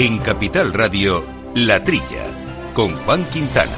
[0.00, 1.24] En Capital Radio,
[1.56, 2.24] La Trilla,
[2.72, 3.72] con Juan Quintana.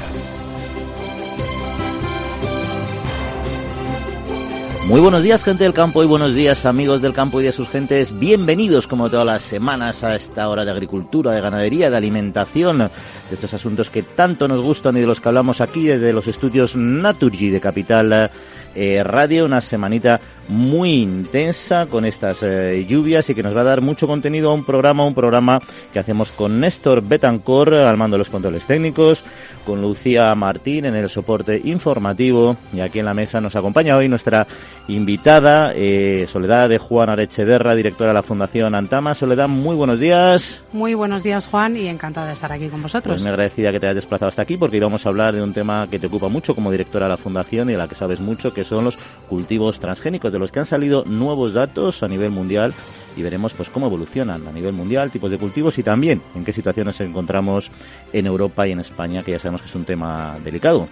[4.85, 7.69] Muy buenos días, gente del campo, y buenos días, amigos del campo y de sus
[7.69, 8.19] gentes.
[8.19, 12.89] Bienvenidos, como todas las semanas, a esta hora de agricultura, de ganadería, de alimentación, de
[13.31, 16.75] estos asuntos que tanto nos gustan y de los que hablamos aquí desde los estudios
[16.75, 18.29] Naturgy de Capital
[18.75, 19.45] eh, Radio.
[19.45, 24.07] Una semanita muy intensa con estas eh, lluvias y que nos va a dar mucho
[24.07, 25.59] contenido a un programa, un programa
[25.93, 29.23] que hacemos con Néstor Betancor al mando de los controles técnicos,
[29.65, 34.09] con Lucía Martín en el soporte informativo y aquí en la mesa nos acompaña hoy
[34.09, 34.47] nuestra
[34.87, 39.13] invitada, eh, Soledad de Juan Arechederra, directora de la Fundación Antama.
[39.13, 40.63] Soledad, muy buenos días.
[40.73, 43.15] Muy buenos días, Juan, y encantada de estar aquí con vosotros.
[43.15, 45.53] Pues me agradecida que te hayas desplazado hasta aquí porque íbamos a hablar de un
[45.53, 48.19] tema que te ocupa mucho como directora de la Fundación y de la que sabes
[48.19, 48.97] mucho, que son los
[49.29, 52.73] cultivos transgénicos, de los que han salido nuevos datos a nivel mundial
[53.15, 56.53] y veremos pues cómo evolucionan a nivel mundial, tipos de cultivos y también en qué
[56.53, 57.69] situaciones nos encontramos
[58.13, 60.87] en Europa y en España, que ya sabemos que es un tema delicado.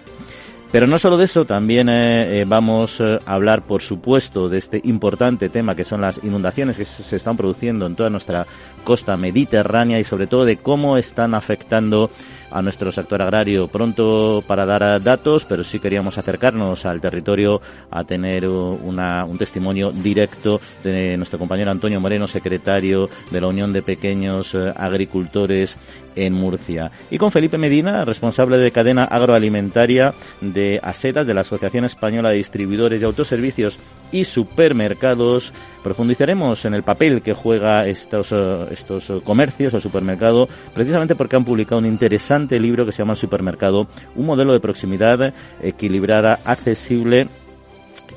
[0.72, 4.58] Pero no solo de eso, también eh, eh, vamos eh, a hablar, por supuesto, de
[4.58, 8.46] este importante tema que son las inundaciones que se están produciendo en toda nuestra
[8.84, 12.10] costa mediterránea y sobre todo de cómo están afectando
[12.50, 13.68] a nuestro sector agrario.
[13.68, 19.92] Pronto para dar datos, pero sí queríamos acercarnos al territorio a tener una, un testimonio
[19.92, 25.76] directo de nuestro compañero Antonio Moreno, secretario de la Unión de Pequeños Agricultores
[26.16, 26.90] en Murcia.
[27.10, 32.36] Y con Felipe Medina, responsable de cadena agroalimentaria de ASETAS, de la Asociación Española de
[32.36, 33.78] Distribuidores de Autoservicios
[34.12, 38.32] y Supermercados, profundizaremos en el papel que juega estos,
[38.70, 43.86] estos comercios o supermercado, precisamente porque han publicado un interesante libro que se llama Supermercado,
[44.16, 47.28] un modelo de proximidad equilibrada, accesible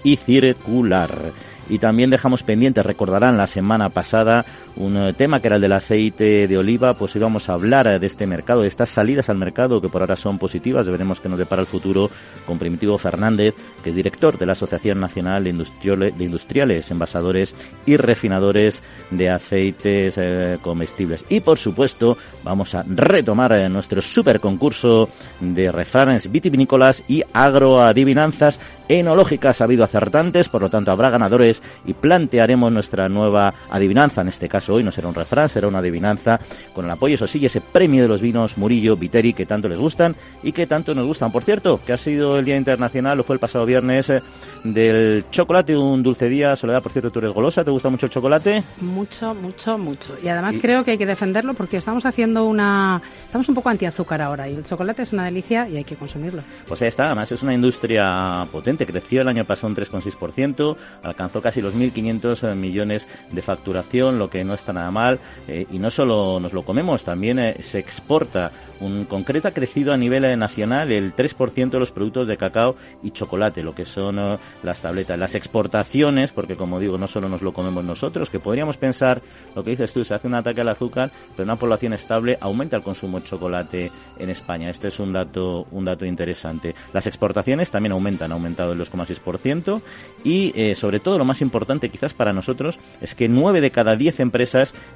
[0.03, 1.31] y circular.
[1.69, 4.45] Y también dejamos pendiente, recordarán la semana pasada,
[4.75, 7.99] un eh, tema que era el del aceite de oliva, pues íbamos a hablar eh,
[7.99, 11.29] de este mercado, de estas salidas al mercado que por ahora son positivas, veremos que
[11.29, 12.09] nos depara el futuro
[12.45, 17.53] con Primitivo Fernández, que es director de la Asociación Nacional de Industriales, Envasadores
[17.85, 21.25] y Refinadores de Aceites eh, Comestibles.
[21.29, 25.09] Y por supuesto, vamos a retomar nuestro super concurso
[25.39, 29.61] de refranes vitivinícolas y agroadivinanzas enológicas.
[29.61, 34.49] Ha habido acertantes, por lo tanto habrá ganadores y plantearemos nuestra nueva adivinanza, en este
[34.49, 36.39] caso hoy no será un refrán, será una adivinanza
[36.73, 39.79] con el apoyo, eso sí, ese premio de los vinos Murillo, Viteri, que tanto les
[39.79, 41.31] gustan y que tanto nos gustan.
[41.31, 44.21] Por cierto, que ha sido el Día Internacional, o fue el pasado viernes, eh,
[44.63, 46.55] del chocolate, un dulce día.
[46.55, 48.63] Soledad, por cierto, tú eres golosa, ¿te gusta mucho el chocolate?
[48.81, 50.17] Mucho, mucho, mucho.
[50.23, 53.01] Y además creo que hay que defenderlo porque estamos haciendo una...
[53.25, 56.43] Estamos un poco anti-azúcar ahora y el chocolate es una delicia y hay que consumirlo.
[56.67, 61.41] Pues ahí está, además es una industria potente, creció el año pasado un 3,6%, alcanzó
[61.41, 65.19] casi los 1.500 millones de facturación, lo que no está nada mal.
[65.47, 68.51] Eh, y no solo nos lo comemos, también eh, se exporta.
[68.79, 72.75] Un concreto ha crecido a nivel eh, nacional el 3% de los productos de cacao
[73.01, 75.17] y chocolate, lo que son las tabletas.
[75.17, 79.21] Las exportaciones, porque como digo, no solo nos lo comemos nosotros, que podríamos pensar,
[79.55, 82.75] lo que dices tú, se hace un ataque al azúcar, pero una población estable aumenta
[82.75, 84.69] el consumo de chocolate en España.
[84.69, 86.75] Este es un dato, un dato interesante.
[86.91, 89.81] Las exportaciones también aumentan, han aumentado el 2,6%
[90.23, 94.19] y sobre todo lo más importante quizás para nosotros es que 9 de cada 10
[94.19, 94.42] empresas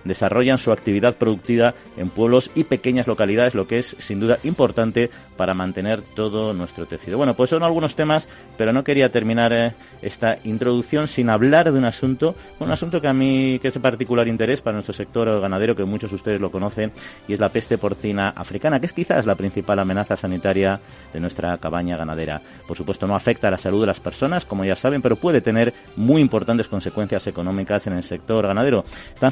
[0.04, 5.10] desarrollan su actividad productiva en pueblos y pequeñas localidades, lo que es sin duda importante
[5.36, 7.18] para mantener todo nuestro tejido.
[7.18, 8.28] Bueno, pues son algunos temas,
[8.58, 13.08] pero no quería terminar eh, esta introducción sin hablar de un asunto, un asunto que
[13.08, 16.42] a mí que es de particular interés para nuestro sector ganadero, que muchos de ustedes
[16.42, 16.92] lo conocen,
[17.28, 20.80] y es la peste porcina africana, que es quizás la principal amenaza sanitaria
[21.14, 22.42] de nuestra cabaña ganadera.
[22.68, 25.42] Por supuesto, no afecta a la salud de las personas, como ya saben, pero puede
[25.42, 28.84] tener muy importantes consecuencias económicas en el sector ganadero.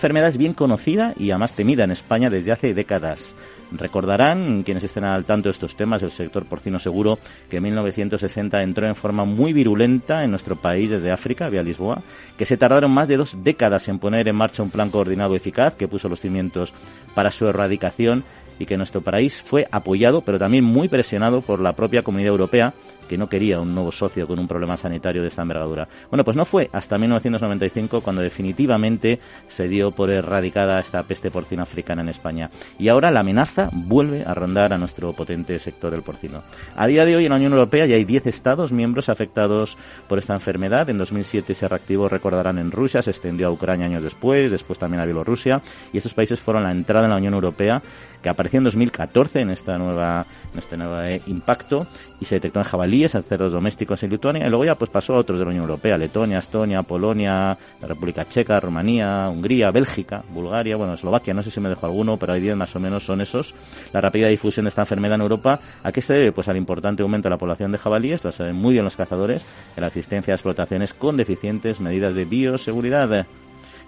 [0.05, 3.33] Enfermedad es bien conocida y además temida en España desde hace décadas.
[3.71, 7.17] Recordarán, quienes estén al tanto de estos temas, del sector porcino seguro,
[7.49, 12.03] que en 1960 entró en forma muy virulenta en nuestro país desde África, vía Lisboa,
[12.37, 15.73] que se tardaron más de dos décadas en poner en marcha un plan coordinado eficaz
[15.73, 16.71] que puso los cimientos
[17.15, 18.23] para su erradicación
[18.59, 22.73] y que nuestro país fue apoyado, pero también muy presionado por la propia Comunidad Europea,
[23.05, 25.87] que no quería un nuevo socio con un problema sanitario de esta envergadura.
[26.09, 31.63] Bueno, pues no fue hasta 1995 cuando definitivamente se dio por erradicada esta peste porcina
[31.63, 32.49] africana en España.
[32.77, 36.43] Y ahora la amenaza vuelve a rondar a nuestro potente sector del porcino.
[36.75, 40.19] A día de hoy en la Unión Europea ya hay 10 Estados miembros afectados por
[40.19, 40.89] esta enfermedad.
[40.89, 45.01] En 2007 se reactivó, recordarán, en Rusia, se extendió a Ucrania años después, después también
[45.01, 45.61] a Bielorrusia,
[45.93, 47.81] y estos países fueron la entrada en la Unión Europea
[48.25, 51.85] que apareció en 2014 en esta nueva en este nuevo eh, impacto
[52.19, 55.13] y se detectó en jabalíes, en cerdos domésticos en Lituania, y luego ya pues pasó
[55.13, 60.23] a otros de la Unión Europea, Letonia, Estonia, Polonia, la República Checa, Rumanía, Hungría, Bélgica,
[60.33, 63.05] Bulgaria, bueno, Eslovaquia, no sé si me dejo alguno, pero hay 10 más o menos
[63.05, 63.53] son esos.
[63.93, 66.31] La rápida difusión de esta enfermedad en Europa, ¿a qué se debe?
[66.31, 69.45] Pues al importante aumento de la población de jabalíes, lo saben muy bien los cazadores,
[69.75, 73.27] en la existencia de explotaciones con deficientes medidas de bioseguridad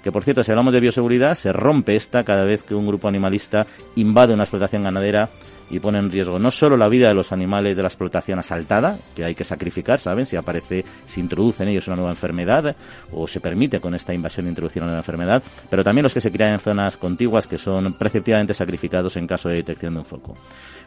[0.07, 3.09] que por cierto, si hablamos de bioseguridad, se rompe esta cada vez que un grupo
[3.09, 3.67] animalista
[3.97, 5.27] invade una explotación ganadera
[5.69, 8.97] y pone en riesgo no solo la vida de los animales de la explotación asaltada,
[9.13, 10.25] que hay que sacrificar, ¿saben?
[10.25, 12.73] Si aparece, si introduce en ellos una nueva enfermedad
[13.11, 16.31] o se permite con esta invasión introducir una nueva enfermedad, pero también los que se
[16.31, 20.35] crían en zonas contiguas que son preceptivamente sacrificados en caso de detección de un foco.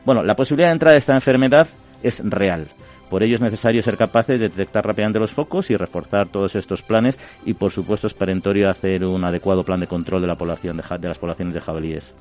[0.02, 1.68] Bueno, la posibilidad de entrada de esta enfermedad
[2.02, 2.68] es real.
[3.10, 6.82] Por ello es necesario ser capaces de detectar rápidamente los focos y reforzar todos estos
[6.82, 10.76] planes y, por supuesto, es perentorio hacer un adecuado plan de control de la población
[10.76, 12.14] de, de las poblaciones de jabalíes.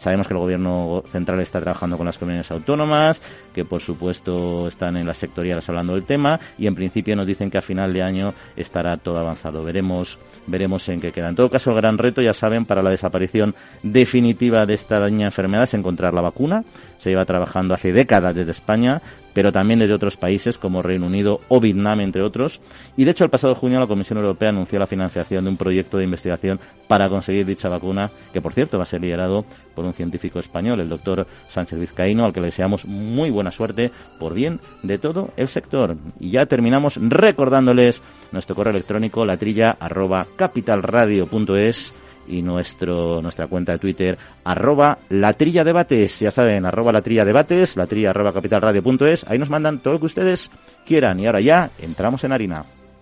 [0.00, 3.20] Sabemos que el gobierno central está trabajando con las comunidades autónomas,
[3.54, 7.50] que por supuesto están en las sectoriales hablando del tema y en principio nos dicen
[7.50, 9.62] que a final de año estará todo avanzado.
[9.62, 11.28] Veremos, veremos en qué queda.
[11.28, 15.26] En todo caso, el gran reto, ya saben, para la desaparición definitiva de esta daña
[15.26, 16.64] enfermedad es encontrar la vacuna.
[16.96, 19.02] Se lleva trabajando hace décadas desde España,
[19.32, 22.60] pero también desde otros países como Reino Unido o Vietnam, entre otros.
[22.96, 25.98] Y de hecho, el pasado junio la Comisión Europea anunció la financiación de un proyecto
[25.98, 29.44] de investigación para conseguir dicha vacuna, que por cierto va a ser liderado
[29.74, 33.90] por un científico español, el doctor Sánchez Vizcaíno, al que le deseamos muy buena suerte
[34.18, 35.96] por bien de todo el sector.
[36.18, 41.94] Y ya terminamos recordándoles nuestro correo electrónico, la trilla arroba capitalradio.es
[42.28, 47.24] y nuestro, nuestra cuenta de Twitter, arroba la trilla debates, ya saben, arroba la trilla
[47.24, 50.50] debates, la trilla arroba capitalradio.es, ahí nos mandan todo lo que ustedes
[50.86, 51.20] quieran.
[51.20, 52.64] Y ahora ya entramos en harina.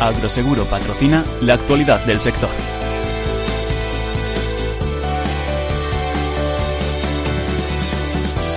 [0.00, 2.50] Agroseguro patrocina la actualidad del sector.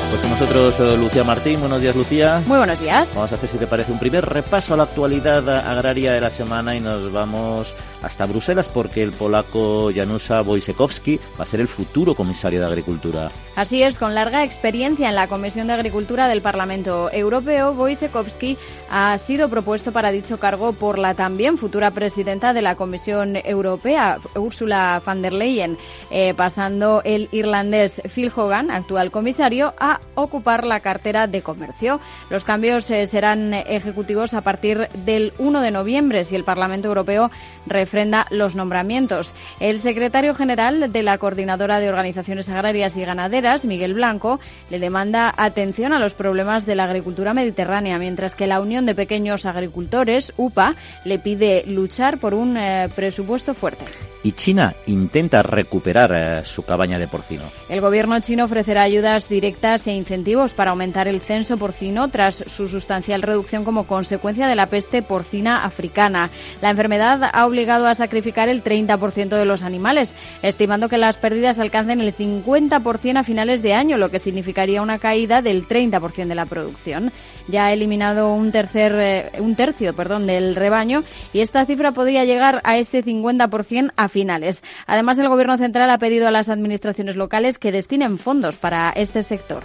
[0.09, 1.59] Pues con nosotros eh, Lucía Martín.
[1.59, 2.41] Buenos días, Lucía.
[2.47, 3.11] Muy buenos días.
[3.13, 6.31] Vamos a hacer, si te parece, un primer repaso a la actualidad agraria de la
[6.31, 11.67] semana y nos vamos hasta Bruselas porque el polaco Janusa Wojciechowski va a ser el
[11.67, 13.29] futuro comisario de Agricultura.
[13.55, 18.57] Así es, con larga experiencia en la Comisión de Agricultura del Parlamento Europeo, Wojciechowski
[18.89, 24.17] ha sido propuesto para dicho cargo por la también futura presidenta de la Comisión Europea,
[24.35, 25.77] Ursula von der Leyen,
[26.09, 31.99] eh, pasando el irlandés Phil Hogan, actual comisario, a ocupar la cartera de comercio.
[32.29, 37.31] Los cambios eh, serán ejecutivos a partir del 1 de noviembre si el Parlamento Europeo
[37.65, 39.33] refrenda los nombramientos.
[39.59, 45.33] El secretario general de la Coordinadora de Organizaciones Agrarias y Ganaderas, Miguel Blanco, le demanda
[45.37, 50.33] atención a los problemas de la agricultura mediterránea, mientras que la Unión de Pequeños Agricultores,
[50.37, 50.75] UPA,
[51.05, 53.85] le pide luchar por un eh, presupuesto fuerte
[54.23, 57.43] y China intenta recuperar eh, su cabaña de porcino.
[57.69, 62.67] El gobierno chino ofrecerá ayudas directas e incentivos para aumentar el censo porcino tras su
[62.67, 66.29] sustancial reducción como consecuencia de la peste porcina africana.
[66.61, 71.59] La enfermedad ha obligado a sacrificar el 30% de los animales, estimando que las pérdidas
[71.59, 76.35] alcancen el 50% a finales de año, lo que significaría una caída del 30% de
[76.35, 77.11] la producción.
[77.47, 81.03] Ya ha eliminado un tercer eh, un tercio, perdón, del rebaño
[81.33, 84.63] y esta cifra podría llegar a ese 50% a finales.
[84.85, 89.23] Además, el Gobierno central ha pedido a las administraciones locales que destinen fondos para este
[89.23, 89.63] sector.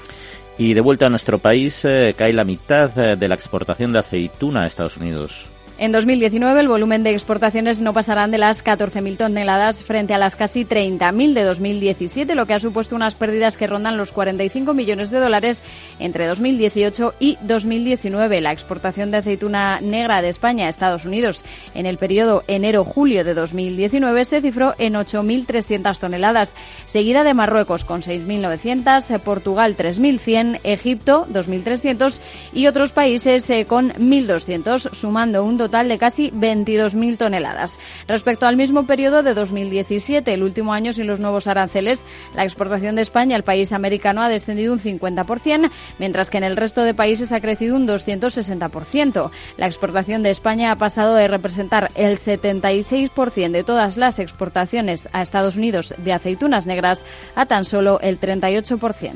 [0.56, 3.98] Y de vuelta a nuestro país, eh, cae la mitad eh, de la exportación de
[3.98, 5.53] aceituna a Estados Unidos.
[5.76, 10.36] En 2019 el volumen de exportaciones no pasarán de las 14.000 toneladas frente a las
[10.36, 15.10] casi 30.000 de 2017, lo que ha supuesto unas pérdidas que rondan los 45 millones
[15.10, 15.64] de dólares
[15.98, 18.40] entre 2018 y 2019.
[18.40, 21.42] La exportación de aceituna negra de España a Estados Unidos
[21.74, 26.54] en el periodo enero-julio de 2019 se cifró en 8.300 toneladas,
[26.86, 32.20] seguida de Marruecos con 6.900, Portugal 3.100, Egipto 2.300
[32.52, 37.78] y otros países eh, con 1.200, sumando un total de casi 22.000 toneladas.
[38.06, 42.04] Respecto al mismo periodo de 2017, el último año sin los nuevos aranceles,
[42.36, 46.58] la exportación de España al país americano ha descendido un 50%, mientras que en el
[46.58, 49.30] resto de países ha crecido un 260%.
[49.56, 55.22] La exportación de España ha pasado de representar el 76% de todas las exportaciones a
[55.22, 57.04] Estados Unidos de aceitunas negras
[57.36, 59.12] a tan solo el 38%.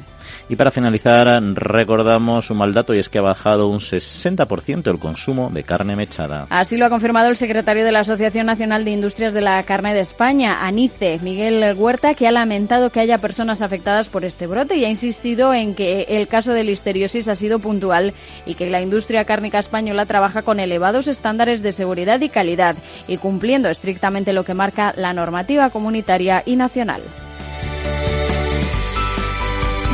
[0.49, 4.99] Y para finalizar, recordamos un mal dato y es que ha bajado un 60% el
[4.99, 6.38] consumo de carne mechada.
[6.51, 9.95] Así lo ha confirmado el secretario de la Asociación Nacional de Industrias de la Carne
[9.95, 14.77] de España, ANICE, Miguel Huerta, que ha lamentado que haya personas afectadas por este brote
[14.77, 18.15] y ha insistido en que el caso de listeriosis ha sido puntual
[18.47, 22.77] y que la industria cárnica española trabaja con elevados estándares de seguridad y calidad
[23.07, 27.03] y cumpliendo estrictamente lo que marca la normativa comunitaria y nacional.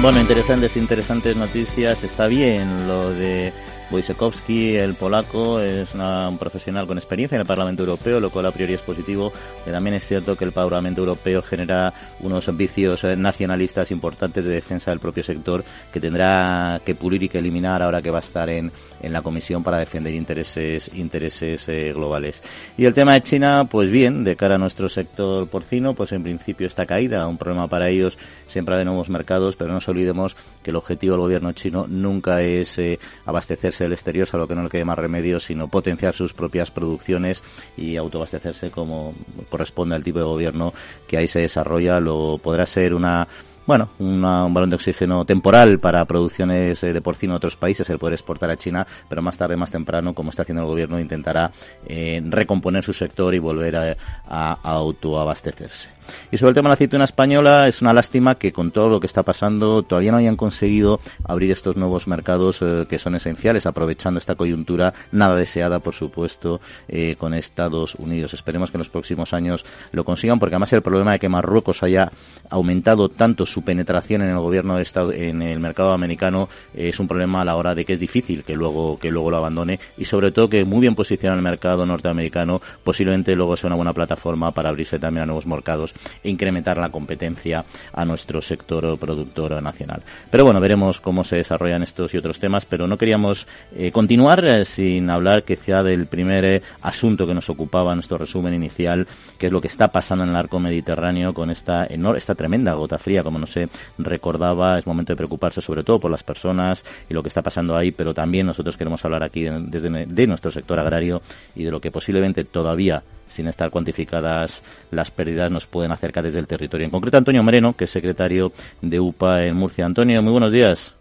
[0.00, 2.04] Bueno, interesantes, interesantes noticias.
[2.04, 3.54] Está bien lo de
[3.94, 8.50] Wojciechowski, el polaco, es un profesional con experiencia en el Parlamento Europeo, lo cual a
[8.50, 9.32] priori es positivo.
[9.64, 14.50] Pero también es cierto que el Parlamento Europeo genera unos vicios eh, nacionalistas importantes de
[14.50, 18.22] defensa del propio sector que tendrá que pulir y que eliminar ahora que va a
[18.22, 22.42] estar en, en la Comisión para defender intereses, intereses eh, globales.
[22.76, 26.22] Y el tema de China, pues bien, de cara a nuestro sector porcino, pues en
[26.22, 30.36] principio está caída, un problema para ellos, siempre de nuevos mercados, pero no nos olvidemos
[30.62, 34.64] que el objetivo del gobierno chino nunca es eh, abastecerse del exterior, lo que no
[34.64, 37.43] le quede más remedio, sino potenciar sus propias producciones
[37.76, 39.14] y autoabastecerse como
[39.49, 40.75] corresponde al tipo de gobierno
[41.07, 42.00] que ahí se desarrolla.
[42.00, 43.29] Lo podrá ser una
[43.67, 47.99] bueno, un balón de oxígeno temporal para producciones eh, de porcino en otros países, el
[47.99, 51.50] poder exportar a China, pero más tarde, más temprano, como está haciendo el gobierno, intentará
[51.87, 53.97] eh, recomponer su sector y volver
[54.29, 55.88] a autoabastecerse.
[56.30, 59.00] Y sobre el tema de la aceituna española, es una lástima que con todo lo
[59.00, 63.66] que está pasando todavía no hayan conseguido abrir estos nuevos mercados eh, que son esenciales,
[63.66, 68.34] aprovechando esta coyuntura nada deseada, por supuesto, eh, con Estados Unidos.
[68.34, 71.82] Esperemos que en los próximos años lo consigan, porque además el problema de que Marruecos
[71.82, 72.11] haya
[72.50, 77.00] aumentado tanto su penetración en el gobierno de Estado, en el mercado americano, eh, es
[77.00, 79.80] un problema a la hora de que es difícil que luego, que luego lo abandone
[79.96, 83.92] y sobre todo que muy bien posicionado el mercado norteamericano, posiblemente luego sea una buena
[83.92, 90.02] plataforma para abrirse también a nuevos mercados incrementar la competencia a nuestro sector productor nacional.
[90.30, 93.46] Pero bueno, veremos cómo se desarrollan estos y otros temas, pero no queríamos
[93.76, 98.18] eh, continuar eh, sin hablar quizá del primer eh, asunto que nos ocupaba en nuestro
[98.18, 99.06] resumen inicial,
[99.38, 102.98] que es lo que está pasando en el arco mediterráneo con esta, esta tremenda gota
[102.98, 107.14] fría, como no se recordaba, es momento de preocuparse sobre todo por las personas y
[107.14, 110.78] lo que está pasando ahí, pero también nosotros queremos hablar aquí desde de nuestro sector
[110.78, 111.22] agrario
[111.54, 116.40] y de lo que posiblemente todavía sin estar cuantificadas las pérdidas, nos pueden acercar desde
[116.40, 116.85] el territorio.
[116.85, 119.87] En concreto, Antonio Moreno, que es secretario de UPA en Murcia.
[119.87, 120.95] Antonio, muy buenos días.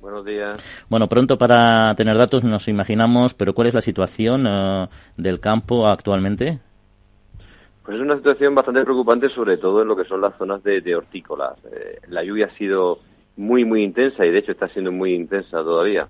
[0.00, 0.58] Buenos días.
[0.88, 5.86] Bueno, pronto para tener datos nos imaginamos, pero ¿cuál es la situación eh, del campo
[5.86, 6.60] actualmente?
[7.84, 10.94] Pues es una situación bastante preocupante, sobre todo en lo que son las zonas de,
[10.94, 11.56] hortícolas.
[11.72, 13.00] Eh, la lluvia ha sido
[13.36, 16.06] muy, muy intensa y de hecho está siendo muy intensa todavía.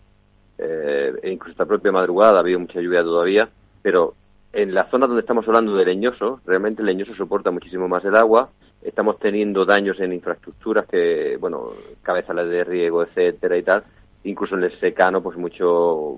[0.58, 3.48] Eh, e incluso esta propia madrugada ha habido mucha lluvia todavía,
[3.80, 4.14] pero
[4.52, 8.16] en la zona donde estamos hablando de leñoso, realmente el leñoso soporta muchísimo más el
[8.16, 8.50] agua.
[8.82, 13.84] Estamos teniendo daños en infraestructuras que, bueno, cabezales de riego, etcétera y tal.
[14.24, 16.16] Incluso en el secano, pues muchos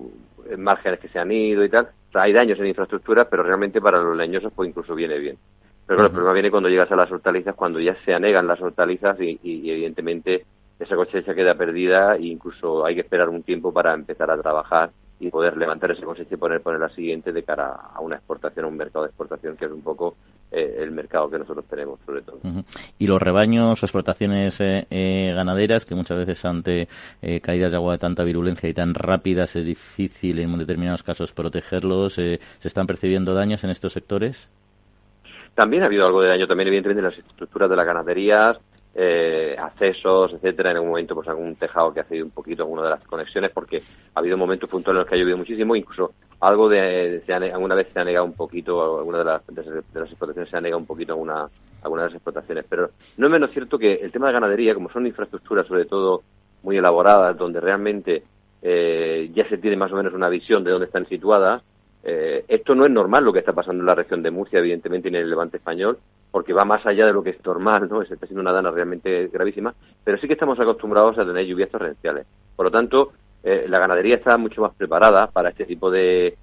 [0.57, 1.89] márgenes que se han ido y tal.
[2.09, 5.37] O sea, hay daños en infraestructuras, pero realmente para los leñosos, pues incluso viene bien.
[5.85, 9.19] Pero el problema viene cuando llegas a las hortalizas, cuando ya se anegan las hortalizas
[9.19, 10.45] y, y evidentemente
[10.79, 14.91] esa cosecha queda perdida e incluso hay que esperar un tiempo para empezar a trabajar
[15.21, 18.67] y poder levantar ese cosecha y poner, la siguiente de cara a una exportación, a
[18.67, 20.15] un mercado de exportación que es un poco
[20.51, 22.39] eh, el mercado que nosotros tenemos sobre todo.
[22.97, 26.87] Y los rebaños o explotaciones eh, eh, ganaderas que muchas veces ante
[27.43, 32.13] caídas de agua de tanta virulencia y tan rápidas es difícil en determinados casos protegerlos,
[32.15, 34.49] ¿se están percibiendo daños en estos sectores?
[35.53, 38.59] También ha habido algo de daño también evidentemente en las estructuras de las ganaderías,
[38.93, 42.83] eh, accesos, etcétera, en algún momento pues algún tejado que ha cedido un poquito alguna
[42.83, 43.81] de las conexiones porque
[44.13, 47.87] ha habido momentos puntuales en los que ha llovido muchísimo, incluso algo de, alguna vez
[47.93, 50.85] se ha negado un poquito, alguna de las, de, las explotaciones se ha negado un
[50.85, 51.47] poquito alguna,
[51.83, 54.89] alguna de las explotaciones, pero no es menos cierto que el tema de ganadería, como
[54.89, 56.23] son infraestructuras sobre todo
[56.63, 58.23] muy elaboradas, donde realmente
[58.61, 61.63] eh, ya se tiene más o menos una visión de dónde están situadas,
[62.03, 65.09] eh, esto no es normal lo que está pasando en la región de Murcia, evidentemente,
[65.09, 65.99] y en el Levante español,
[66.31, 68.03] porque va más allá de lo que es normal, ¿no?
[68.05, 71.69] Se está siendo una dana realmente gravísima, pero sí que estamos acostumbrados a tener lluvias
[71.69, 72.25] torrenciales.
[72.55, 73.11] Por lo tanto,
[73.43, 76.37] eh, la ganadería está mucho más preparada para este tipo de,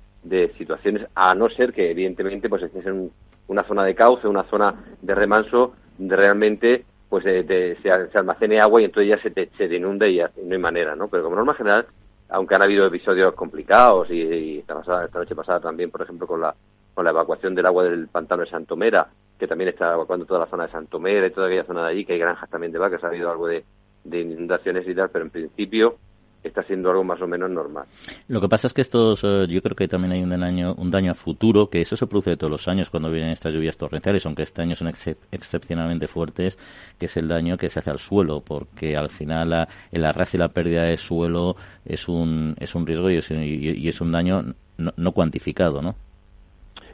[0.59, 3.11] situaciones, a no ser que, evidentemente, pues estés en
[3.47, 8.85] una zona de cauce, una zona de remanso, donde realmente pues se, almacene agua y
[8.85, 11.09] entonces ya se te, se inunda y, no hay manera, ¿no?
[11.09, 11.87] Pero como norma general,
[12.29, 16.55] aunque han habido episodios complicados y, esta, esta noche pasada también, por ejemplo, con la,
[16.95, 19.09] con la evacuación del agua del pantano de Santomera,
[19.39, 22.05] que también está evacuando toda la zona de Santomera y toda aquella zona de allí,
[22.05, 23.65] que hay granjas también de vacas, ha habido algo de,
[24.05, 25.97] de inundaciones y tal, pero en principio
[26.43, 27.87] está siendo algo más o menos normal.
[28.29, 30.91] Lo que pasa es que estos, eh, yo creo que también hay un daño, un
[30.91, 34.25] daño a futuro, que eso se produce todos los años cuando vienen estas lluvias torrenciales,
[34.27, 36.59] aunque este año son excepcionalmente fuertes,
[36.99, 40.41] que es el daño que se hace al suelo, porque al final el arrastre y
[40.41, 45.83] la pérdida de suelo es un, es un riesgo y es, un daño no, cuantificado,
[45.83, 45.95] ¿no?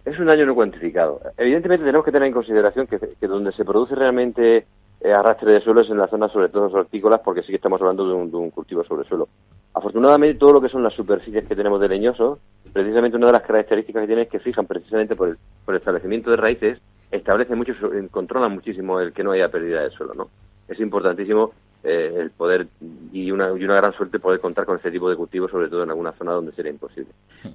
[0.04, 1.20] Es un daño no cuantificado.
[1.38, 4.66] Evidentemente tenemos que tener en consideración que, que donde se produce realmente
[5.04, 7.78] eh, arrastre de suelo es en la zona sobre todo hortícolas porque sí que estamos
[7.78, 9.28] hablando de un, cultivo sobre suelo.
[9.75, 12.38] Afortunadamente todo lo que son las superficies que tenemos de leñosos,
[12.73, 15.80] precisamente una de las características que tiene es que fijan precisamente por el, por el
[15.80, 16.80] establecimiento de raíces,
[17.11, 17.75] establece mucho,
[18.11, 20.30] controlan muchísimo el que no haya pérdida de suelo, ¿no?
[20.66, 22.66] Es importantísimo eh, el poder
[23.12, 25.82] y una, y una gran suerte poder contar con este tipo de cultivos, sobre todo
[25.82, 27.11] en alguna zona donde sería imposible.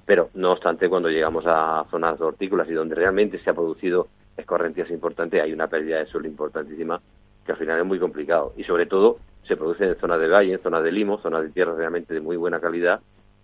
[0.06, 4.06] Pero, no obstante, cuando llegamos a zonas de hortícolas y donde realmente se ha producido
[4.36, 7.00] escorrentías importantes, hay una pérdida de suelo importantísima
[7.50, 8.52] que al final es muy complicado.
[8.56, 11.50] Y sobre todo se produce en zonas de valle, en zonas de limo, zonas de
[11.50, 13.00] tierra realmente de muy buena calidad,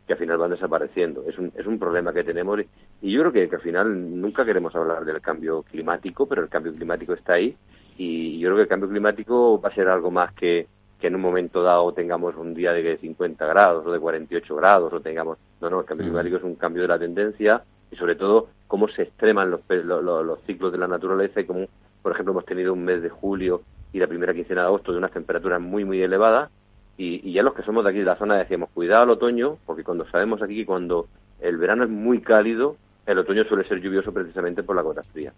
[0.07, 1.25] que al final van desapareciendo.
[1.29, 2.61] Es un, es un problema que tenemos
[3.03, 6.49] y yo creo que, que al final nunca queremos hablar del cambio climático, pero el
[6.49, 7.57] cambio climático está ahí
[7.99, 10.69] y yo creo que el cambio climático va a ser algo más que,
[11.01, 14.93] que en un momento dado tengamos un día de 50 grados o de 48 grados
[14.93, 15.39] o tengamos...
[15.61, 16.11] No, no, el cambio mm.
[16.11, 20.25] climático es un cambio de la tendencia y sobre todo cómo se extreman los, los,
[20.25, 21.67] los ciclos de la naturaleza y cómo,
[22.03, 24.99] por ejemplo, hemos tenido un mes de julio y la primera quincena de agosto de
[24.99, 26.50] unas temperaturas muy, muy elevadas.
[26.99, 29.85] Y, ya los que somos de aquí de la zona decíamos, cuidado al otoño, porque
[29.85, 31.09] cuando sabemos aquí que cuando
[31.40, 35.33] el verano es muy cálido, el otoño suele ser lluvioso precisamente por la gota fría.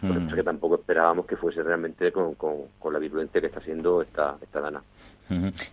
[0.00, 0.34] Por eso es mm.
[0.34, 4.60] que tampoco esperábamos que fuese realmente con, con, la virulencia que está haciendo esta, esta
[4.60, 4.82] dana.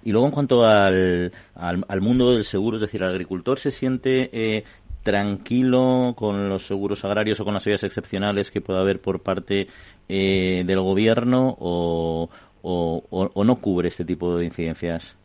[0.03, 4.29] Y luego en cuanto al, al, mundo del seguro, es decir, el agricultor se siente
[4.31, 4.63] eh,
[5.03, 9.67] tranquilo con los seguros agrarios o con las ayudas excepcionales que pueda haber por parte
[10.07, 12.29] eh, del gobierno o,
[12.61, 15.15] o, no cubre este tipo de incidencias?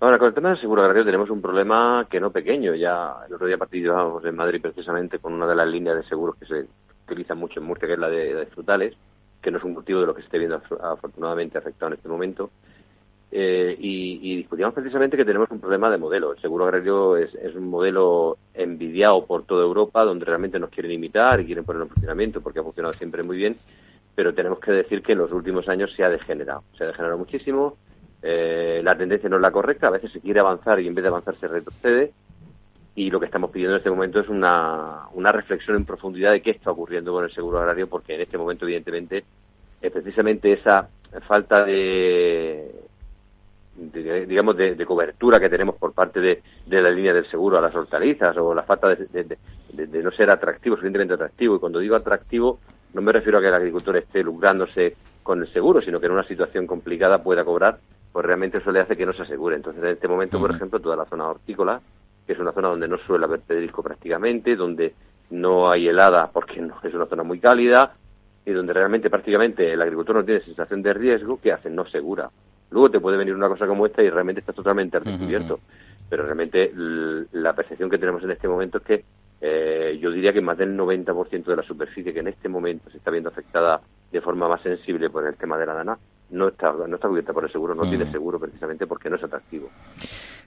[0.00, 2.74] Ahora, con el tema del seguro agrario tenemos un problema que no pequeño.
[2.74, 6.36] Ya el otro día participábamos en Madrid precisamente con una de las líneas de seguros
[6.36, 6.66] que se
[7.04, 8.94] utiliza mucho en Murcia, que es la de, frutales,
[9.42, 12.08] que no es un cultivo de lo que se esté viendo afortunadamente afectado en este
[12.08, 12.50] momento.
[13.32, 16.32] Eh, y, discutíamos precisamente que tenemos un problema de modelo.
[16.32, 21.40] El seguro agrario es, un modelo envidiado por toda Europa, donde realmente nos quieren imitar
[21.40, 23.56] y quieren poner en funcionamiento porque ha funcionado siempre muy bien,
[24.14, 26.64] pero tenemos que decir que en los últimos años se ha degenerado.
[26.76, 27.76] Se ha degenerado muchísimo,
[28.22, 31.02] eh, la tendencia no es la correcta, a veces se quiere avanzar y en vez
[31.02, 32.12] de avanzar se retrocede.
[32.96, 36.42] Y lo que estamos pidiendo en este momento es una, una reflexión en profundidad de
[36.42, 39.24] qué está ocurriendo con el seguro agrario, porque en este momento, evidentemente,
[39.80, 40.88] es precisamente esa
[41.26, 42.89] falta de
[43.80, 48.36] digamos, de, cobertura que tenemos por parte de, la línea del seguro a las hortalizas
[48.36, 49.38] o la falta de,
[50.02, 51.56] no ser atractivo, suficientemente atractivo.
[51.56, 52.60] Y cuando digo atractivo,
[52.92, 56.12] no me refiero a que el agricultor esté lucrándose con el seguro, sino que en
[56.12, 57.78] una situación complicada pueda cobrar,
[58.12, 59.56] pues realmente eso le hace que no se asegure.
[59.56, 61.80] Entonces, en este momento, por ejemplo, toda la zona hortícola,
[62.26, 64.94] que es una zona donde no suele haber pedrisco prácticamente, donde
[65.30, 67.94] no hay helada porque no, es una zona muy cálida
[68.44, 71.70] y donde realmente prácticamente el agricultor no tiene sensación de riesgo, ¿qué hace?
[71.70, 72.30] No segura.
[72.70, 75.60] Luego te puede venir una cosa como esta y realmente estás totalmente descubierto.
[76.08, 76.72] Pero realmente
[77.32, 79.04] la percepción que tenemos en este momento es que
[79.40, 82.98] eh, yo diría que más del 90% de la superficie que en este momento se
[82.98, 83.80] está viendo afectada
[84.12, 85.98] de forma más sensible por el tema de la dana
[86.30, 89.24] no está, no está cubierta por el seguro, no tiene seguro precisamente porque no es
[89.24, 89.68] atractivo.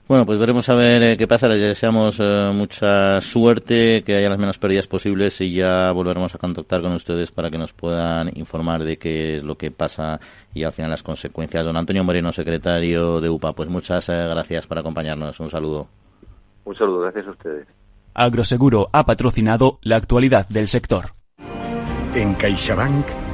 [0.06, 1.48] Bueno, pues veremos a ver eh, qué pasa.
[1.48, 6.38] Les deseamos eh, mucha suerte, que haya las menos pérdidas posibles y ya volveremos a
[6.38, 10.20] contactar con ustedes para que nos puedan informar de qué es lo que pasa
[10.52, 11.64] y al final las consecuencias.
[11.64, 15.40] Don Antonio Moreno, secretario de UPA, pues muchas eh, gracias por acompañarnos.
[15.40, 15.88] Un saludo.
[16.64, 17.66] Un saludo, gracias a ustedes.
[18.12, 21.06] Agroseguro ha patrocinado la actualidad del sector.
[22.14, 23.33] En CaixaBank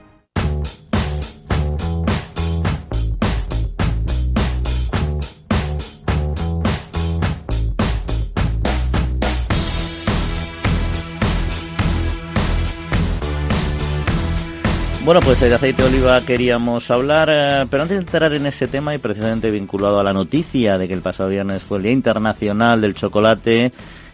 [15.03, 18.67] Bueno, pues de aceite de oliva queríamos hablar, eh, pero antes de entrar en ese
[18.67, 21.91] tema y precisamente vinculado a la noticia de que el pasado viernes fue el Día
[21.91, 23.73] Internacional del Chocolate,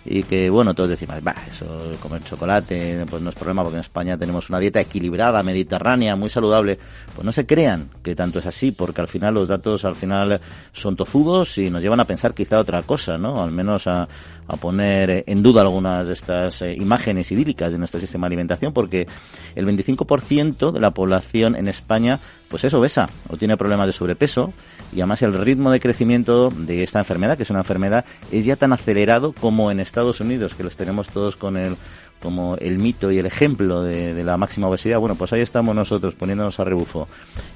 [0.10, 1.66] y que, bueno, todos decimos, va, eso,
[2.02, 6.30] comer chocolate, pues no es problema porque en España tenemos una dieta equilibrada, mediterránea, muy
[6.30, 6.80] saludable.
[7.14, 10.40] Pues no se crean que tanto es así, porque al final los datos al final
[10.72, 13.44] son tozudos y nos llevan a pensar quizá otra cosa, ¿no?
[13.44, 14.08] Al menos a,
[14.48, 18.74] a poner en duda algunas de estas eh, imágenes idílicas de nuestro sistema de alimentación,
[18.74, 19.08] porque
[19.56, 24.54] el 25% de la población en España pues es obesa o tiene problemas de sobrepeso
[24.98, 28.56] y además el ritmo de crecimiento de esta enfermedad, que es una enfermedad, es ya
[28.56, 31.78] tan acelerado como en Estados Unidos, que los tenemos todos con el
[32.20, 36.16] como el mito y el ejemplo de, la máxima obesidad, bueno, pues ahí estamos nosotros
[36.16, 37.08] poniéndonos a rebufo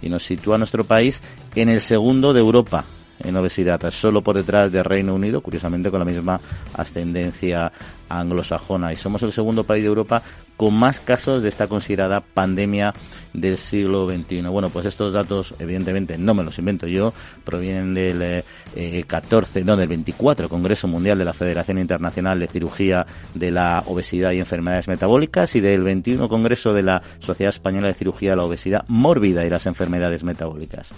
[0.04, 1.20] y nos sitúa nuestro país
[1.56, 2.86] en el segundo de Europa
[3.24, 6.40] en obesidad, solo por detrás del Reino Unido, curiosamente con la misma
[6.76, 7.72] ascendencia
[8.20, 8.94] anglosajona.
[8.94, 10.22] Y somos el segundo país de Europa
[10.58, 12.94] con más casos de esta considerada pandemia
[13.34, 14.42] del siglo XXI.
[14.42, 18.44] Bueno, pues estos datos, evidentemente, no me los invento yo, provienen del
[18.76, 23.84] eh, 14, no, del 24 Congreso Mundial de la Federación Internacional de Cirugía de la
[23.88, 28.36] Obesidad y Enfermedades Metabólicas y del 21 Congreso de la Sociedad Española de Cirugía de
[28.36, 30.90] la Obesidad Mórbida y las Enfermedades Metabólicas.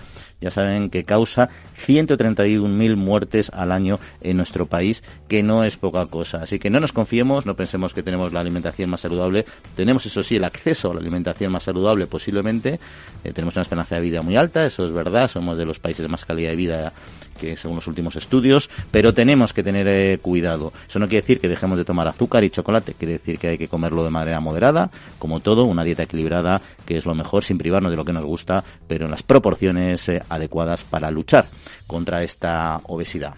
[0.42, 1.50] Ya saben que causa
[1.88, 6.42] 131.000 muertes al año en nuestro país, que no es poca cosa.
[6.44, 9.46] Así que no nos confiemos, no pensemos que tenemos la alimentación más saludable.
[9.76, 12.80] Tenemos, eso sí, el acceso a la alimentación más saludable posiblemente.
[13.26, 15.30] Eh, tenemos una esperanza de vida muy alta, eso es verdad.
[15.30, 16.94] Somos de los países de más calidad de vida
[17.38, 20.72] que según los últimos estudios, pero tenemos que tener eh, cuidado.
[20.88, 23.58] Eso no quiere decir que dejemos de tomar azúcar y chocolate, quiere decir que hay
[23.58, 24.90] que comerlo de manera moderada,
[25.20, 28.24] como todo, una dieta equilibrada, que es lo mejor, sin privarnos de lo que nos
[28.24, 31.48] gusta, pero en las proporciones eh, adecuadas para luchar
[31.86, 33.34] contra esta obesidad.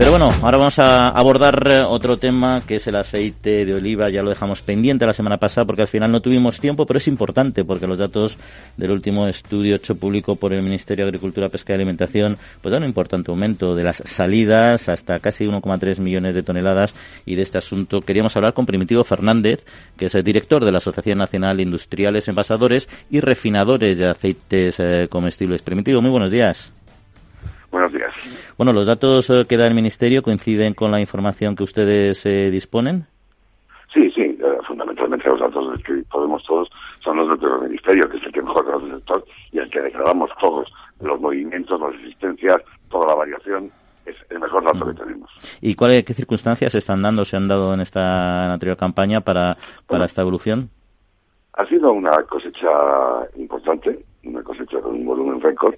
[0.00, 4.08] Pero bueno, ahora vamos a abordar eh, otro tema que es el aceite de oliva.
[4.08, 7.06] Ya lo dejamos pendiente la semana pasada porque al final no tuvimos tiempo, pero es
[7.06, 8.38] importante porque los datos
[8.78, 12.82] del último estudio hecho público por el Ministerio de Agricultura, Pesca y Alimentación pues dan
[12.82, 16.94] un importante aumento de las salidas hasta casi 1,3 millones de toneladas.
[17.26, 19.66] Y de este asunto queríamos hablar con Primitivo Fernández,
[19.98, 24.76] que es el director de la Asociación Nacional de Industriales, Envasadores y Refinadores de Aceites
[24.80, 25.60] eh, Comestibles.
[25.60, 26.72] Primitivo, muy buenos días.
[27.70, 28.12] Buenos días.
[28.56, 33.06] Bueno, ¿los datos que da el Ministerio coinciden con la información que ustedes eh, disponen?
[33.92, 36.68] Sí, sí, eh, fundamentalmente los datos que podemos todos
[37.00, 39.70] son los datos del Ministerio, que es el que mejor conoce el sector y el
[39.70, 43.70] que declaramos todos, los movimientos, las existencias, toda la variación,
[44.06, 45.30] es el mejor dato que tenemos.
[45.60, 49.20] ¿Y cuáles, qué circunstancias se están dando, se han dado en esta en anterior campaña
[49.22, 49.56] para,
[49.86, 50.70] para esta evolución?
[51.54, 52.68] Ha sido una cosecha
[53.36, 55.74] importante, una cosecha con un volumen récord,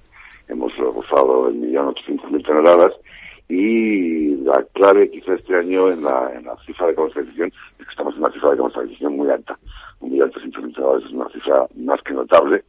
[0.49, 2.93] hemos rozado el millón ochocientos mil toneladas
[3.49, 7.91] y la clave quizá este año en la, en la cifra de comercialización es que
[7.91, 9.59] estamos en una cifra de comercialización muy alta.
[10.01, 12.65] Un millón trescientos mil toneladas es una cifra más que notable.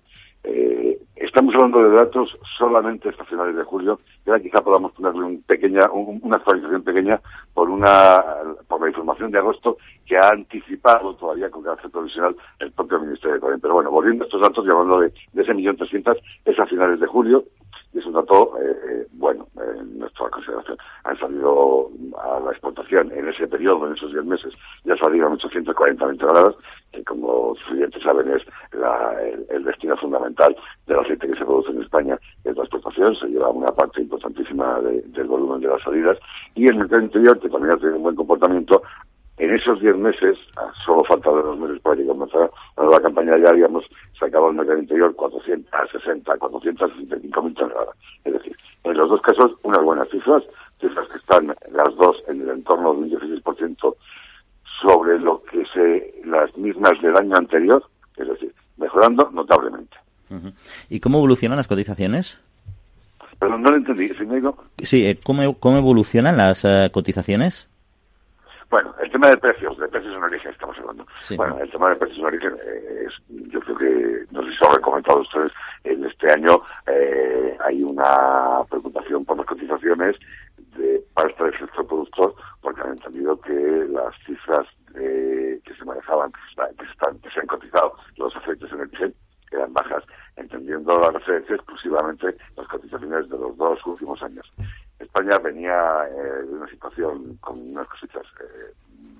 [0.45, 5.23] Eh, estamos hablando de datos solamente hasta finales de julio y ahora quizá podamos ponerle
[5.23, 7.21] un pequeña, un, una actualización pequeña
[7.53, 8.21] por una
[8.67, 13.31] por la información de agosto que ha anticipado todavía con carácter provisional el propio Ministerio
[13.31, 13.61] de Economía.
[13.61, 16.65] Pero bueno, volviendo a estos datos y hablando de, de ese millón trescientos, es a
[16.65, 17.45] finales de julio
[17.93, 20.77] y es un dato eh, bueno en nuestra consideración.
[21.03, 21.89] Han salido
[22.21, 24.53] a la exportación en ese periodo, en esos 10 meses,
[24.83, 26.55] ya salieron 840.000 toneladas,
[26.91, 28.43] que como sus clientes saben es
[29.49, 30.55] el, destino fundamental
[30.87, 34.79] del aceite que se produce en España, es la exportación, se lleva una parte importantísima
[34.81, 36.17] de, del volumen de las salidas,
[36.55, 38.81] y el mercado interior, que también ha tenido un buen comportamiento,
[39.37, 40.37] en esos 10 meses,
[40.85, 43.83] solo falta de dos meses para que comenzara la nueva campaña, ya habíamos
[44.19, 47.95] sacado al mercado interior 460, 465 mil toneladas.
[48.23, 50.43] Es decir, en los dos casos, unas buenas cifras,
[50.79, 53.95] cifras que están las dos en el entorno de un 16%
[54.81, 57.83] sobre lo que se, las mismas del año anterior,
[58.17, 59.97] es decir, mejorando notablemente.
[60.89, 62.39] ¿Y cómo evolucionan las cotizaciones?
[63.39, 64.57] Perdón, no lo entendí, ¿sí me digo?
[64.79, 67.69] Sí, eh, ¿cómo, ¿cómo evolucionan las uh, cotizaciones?
[68.73, 71.05] Bueno, el tema de precios, de precios en origen estamos hablando.
[71.19, 71.37] Sí.
[71.37, 73.13] Bueno, el tema de precios en origen eh, es,
[73.51, 75.51] yo creo que, no sé si lo han comentado ustedes,
[75.83, 80.15] en este año eh, hay una preocupación por las cotizaciones
[80.75, 86.31] de parte del sector productor, porque han entendido que las cifras de, que se manejaban,
[86.31, 89.13] que, están, que se han cotizado los efectos en origen,
[89.55, 90.03] eran bajas,
[90.35, 94.51] entendiendo la referencia exclusivamente las cotizaciones de los dos últimos años.
[94.99, 98.73] España venía eh, de una situación con unas cosechas eh,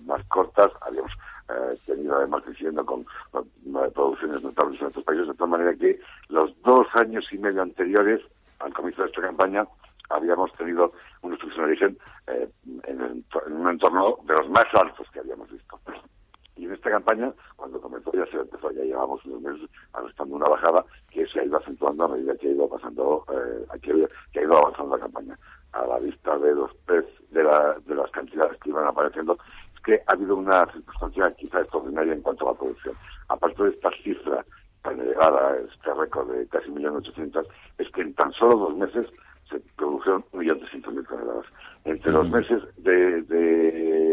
[0.05, 1.11] más cortas, habíamos
[1.49, 3.05] eh, tenido además creciendo con,
[3.93, 8.21] producciones notables en otros países, de tal manera que los dos años y medio anteriores
[8.59, 9.67] al comienzo de esta campaña
[10.09, 11.97] habíamos tenido una instrucción de origen
[12.87, 15.79] en, el, en, un entorno de los más altos que habíamos visto.
[16.55, 20.47] Y en esta campaña, cuando comenzó ya se empezó, ya llevamos unos meses arrestando una
[20.47, 24.43] bajada que se ha ido acentuando a medida que ha ido pasando, eh, que, ha
[24.43, 25.39] ido avanzando la campaña.
[25.71, 29.37] A la vista de los pez, de, de las cantidades que iban apareciendo,
[29.73, 32.95] es que ha habido una circunstancia quizá extraordinaria en cuanto a la producción.
[33.29, 34.45] Aparte de esta cifra
[34.83, 37.47] tan elevada, este récord de casi 1.800.000,
[37.79, 39.07] es que en tan solo dos meses
[39.49, 41.45] se produjeron 1.300.000 toneladas.
[41.85, 44.12] Entre los meses de, de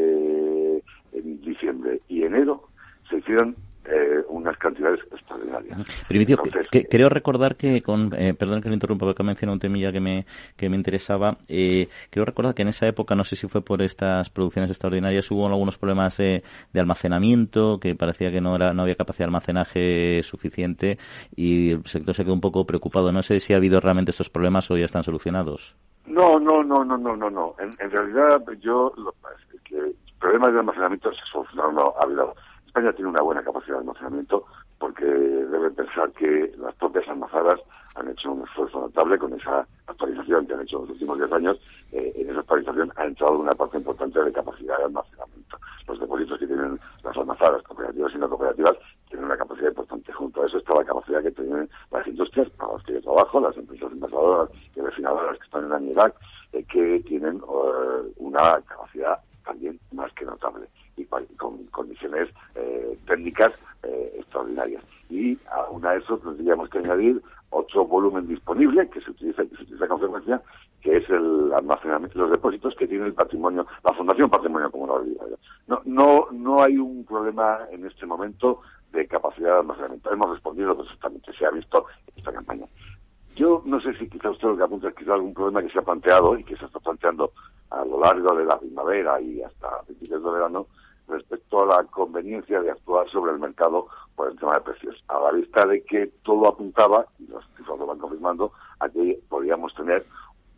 [1.61, 2.69] diciembre y enero
[3.09, 6.05] se hicieron eh, unas cantidades extraordinarias.
[6.07, 6.39] Primicio,
[6.91, 10.01] creo recordar que, con, eh, perdón que le interrumpa porque ha mencionado un temilla que
[10.01, 13.63] me, que me interesaba, eh, creo recordar que en esa época, no sé si fue
[13.63, 16.43] por estas producciones extraordinarias, hubo algunos problemas de,
[16.75, 20.99] almacenamiento, que parecía que no, era, no había capacidad de almacenaje suficiente
[21.35, 23.13] y el sector se quedó un poco preocupado.
[23.13, 25.75] No sé si ha habido realmente estos problemas o ya están solucionados.
[26.07, 27.55] No, no, no, no, no, no, no.
[27.59, 29.15] En, realidad, yo, lo,
[29.65, 32.35] que problemas de almacenamiento se solucionaron, habido
[32.67, 34.45] España tiene una buena capacidad de almacenamiento
[34.79, 37.61] porque debe pensar que las propias almazadas
[37.97, 41.33] han hecho un esfuerzo notable con esa actualización que han hecho en los últimos 10
[41.33, 41.61] años.
[41.91, 45.59] Eh, en esa actualización ha entrado una parte importante de capacidad de almacenamiento.
[45.89, 48.77] Los depósitos que tienen las almazadas, cooperativas y no cooperativas,
[49.09, 50.13] tienen una capacidad importante.
[50.13, 53.41] Junto a eso está la capacidad que tienen las industrias, para las que yo trabajo,
[53.41, 56.15] las empresas envasadoras y refinadoras que están en la NIRAC,
[56.53, 61.05] eh, que tienen eh, una capacidad también más que notable y
[61.37, 64.83] con condiciones eh, técnicas eh, extraordinarias.
[65.09, 69.57] Y a una de eso tendríamos que añadir otro volumen disponible que se utiliza, que
[69.57, 70.41] se utiliza con frecuencia,
[70.81, 75.17] que es el almacenamiento, los depósitos que tiene el patrimonio, la Fundación Patrimonio Comunal.
[75.67, 78.61] No, no, no hay un problema en este momento
[78.93, 80.13] de capacidad de almacenamiento.
[80.13, 82.67] Hemos respondido perfectamente, se ha visto en esta campaña.
[83.41, 85.79] Yo no sé si quizá usted lo que apunta es quizá algún problema que se
[85.79, 87.33] ha planteado y que se está planteando
[87.71, 90.67] a lo largo de la primavera y hasta principios de verano
[91.09, 95.19] respecto a la conveniencia de actuar sobre el mercado por el tema de precios, a
[95.21, 99.75] la vista de que todo apuntaba, y los cifras lo van confirmando, a que podríamos
[99.75, 100.05] tener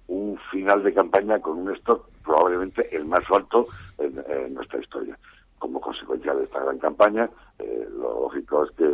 [0.09, 3.68] un final de campaña con un stock probablemente el más alto
[3.99, 5.16] en, nuestra historia.
[5.61, 8.85] Como consecuencia de esta gran campaña, eh, lo lógico es que,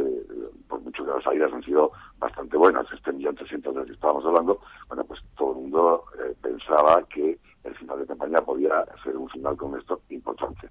[0.88, 4.24] por mucho que las salidas han sido bastante buenas, este millón trescientos del que estábamos
[4.24, 9.16] hablando, bueno, pues todo el mundo eh, pensaba que el final de campaña podía ser
[9.16, 10.67] un final con stock importante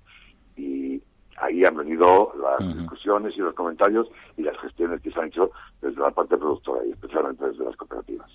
[1.58, 5.52] ahí han venido las discusiones y los comentarios y las gestiones que se han hecho
[5.82, 8.30] desde la parte productora y especialmente desde las cooperativas.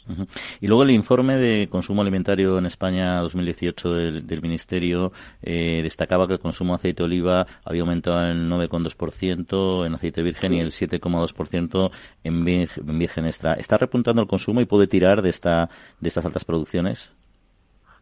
[0.61, 6.35] Y luego el informe de consumo alimentario en España 2018 del, Ministerio eh, destacaba que
[6.35, 10.69] el consumo de aceite de oliva había aumentado en 9,2% en aceite virgen y el
[10.69, 11.91] 7,2%
[12.25, 13.55] en, en virgen extra.
[13.55, 15.69] ¿Está repuntando el consumo y puede tirar de, esta,
[16.01, 17.13] de estas altas producciones?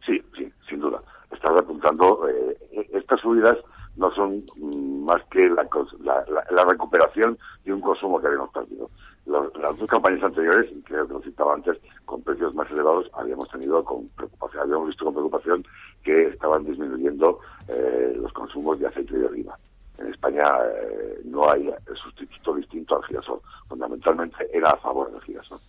[0.03, 1.01] Sí, sí, sin duda.
[1.31, 2.27] Está repuntando.
[2.27, 2.57] Eh,
[2.93, 3.57] estas subidas
[4.01, 4.43] no son
[5.05, 5.67] más que la,
[6.49, 8.89] la, recuperación de un consumo que habíamos perdido.
[9.27, 13.83] las dos campañas anteriores, creo que lo citaba antes, con precios más elevados, habíamos tenido
[13.85, 15.63] con preocupación, habíamos visto con preocupación
[16.03, 19.55] que estaban disminuyendo eh, los consumos de aceite de oliva.
[19.99, 23.39] En España eh, no hay sustituto distinto al girasol.
[23.67, 25.59] Fundamentalmente era a favor del girasol.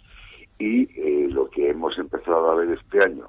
[0.59, 3.29] Y eh, lo que hemos empezado a ver este año,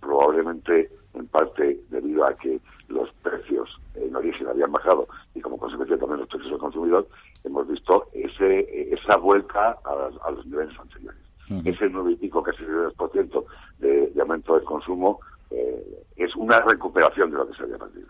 [0.00, 5.98] probablemente en parte debido a que los precios en origen habían bajado y como consecuencia
[5.98, 7.08] también los precios del consumidor,
[7.44, 11.20] hemos visto ese, esa vuelta a, los niveles anteriores.
[11.64, 13.44] Ese 9 y pico, casi el 10%
[13.78, 18.08] de, de aumento del consumo eh, es una recuperación de lo que se había perdido.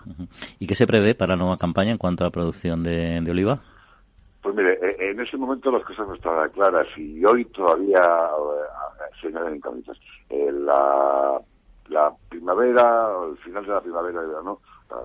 [0.59, 3.61] ¿Y qué se prevé para la nueva campaña en cuanto a la producción de, oliva?
[4.43, 9.15] Pues mire, eh, en ese momento las cosas no estaban claras y hoy todavía eh,
[9.21, 9.99] se añaden incógnitas.
[10.31, 11.41] la
[11.89, 14.61] la primavera, el final de la primavera y verano,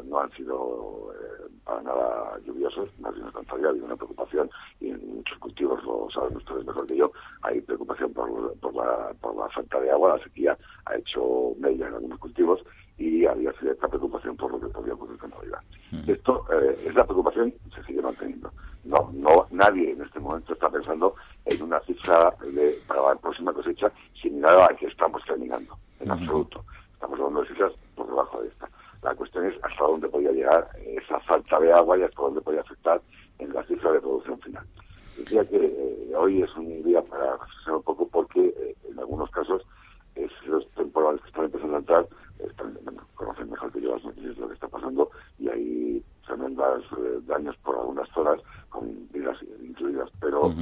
[0.06, 4.90] no han sido eh, para nada lluviosos, más bien al contrario, hay una preocupación, y
[4.90, 9.36] en muchos cultivos, lo saben ustedes mejor que yo, hay preocupación por, por, la, por
[9.36, 12.64] la falta de agua, la sequía ha hecho mella en algunos cultivos,
[12.98, 15.60] y había cierta preocupación por lo que podía ocurrir con Navidad.
[16.08, 18.52] Esto, eh, es la preocupación, se sigue manteniendo.
[18.84, 21.16] No, no, nadie en este momento está pensando
[21.46, 23.92] en una cifra de, para la próxima cosecha
[24.22, 26.64] similar a la que estamos terminando, en absoluto.
[26.94, 28.70] Estamos hablando de cifras por debajo de esta.
[29.02, 32.62] La cuestión es hasta dónde podía llegar esa falta de agua y hasta dónde podía
[32.62, 33.02] afectar
[33.40, 34.66] en la cifra de producción final.
[35.18, 39.30] Decía que eh, hoy es un día para reflexionar un poco porque eh, en algunos
[39.32, 39.66] casos
[40.46, 42.08] los temporales que están empezando a entrar
[42.40, 42.78] están,
[43.16, 47.20] conocen mejor que yo las noticias de lo que está pasando y hay tremendas eh,
[47.26, 50.54] daños por algunas zonas con vidas incluidas, pero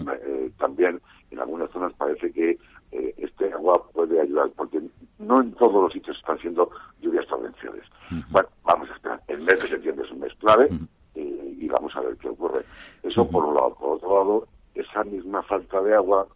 [0.58, 2.58] también en algunas zonas parece que
[2.92, 4.82] este agua puede ayudar porque
[5.20, 6.70] no en todos los sitios están siendo
[7.00, 7.86] lluvias torrenciales.
[8.30, 9.22] Bueno, vamos a esperar.
[9.28, 10.70] El mes de septiembre es un mes clave
[11.16, 12.66] y, vamos a ver qué ocurre.
[13.02, 13.76] Eso por un lado.
[13.76, 16.28] Por otro lado, esa misma falta de agua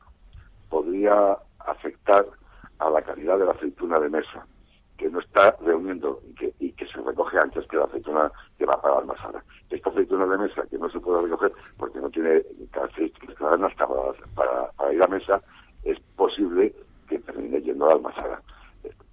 [0.69, 2.25] podría afectar
[2.79, 4.45] a la calidad de la aceituna de mesa,
[4.97, 8.65] que no está reuniendo y que, y que se recoge antes que la aceituna que
[8.65, 9.43] va para la almazara.
[9.69, 13.57] Esta aceituna de mesa que no se puede recoger porque no tiene características para,
[14.35, 15.41] para, para ir a mesa,
[15.83, 16.73] es posible
[17.07, 18.41] que termine yendo a la almazara.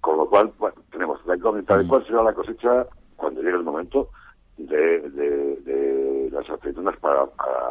[0.01, 3.63] Con lo cual, bueno, tenemos que comentar de cuál será la cosecha cuando llegue el
[3.63, 4.09] momento
[4.57, 7.23] de, de, las aceitunas para,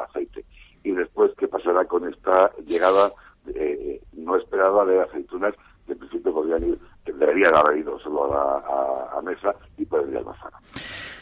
[0.09, 0.44] aceite.
[0.83, 3.11] Y después, ¿qué pasará con esta llegada
[3.55, 5.55] eh, no esperada de aceitunas
[5.87, 10.19] que en principio podrían ir, deberían haber ido solo a, a, mesa y podrían ir
[10.19, 10.25] al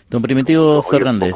[0.09, 1.33] Don Primitivo Fernández.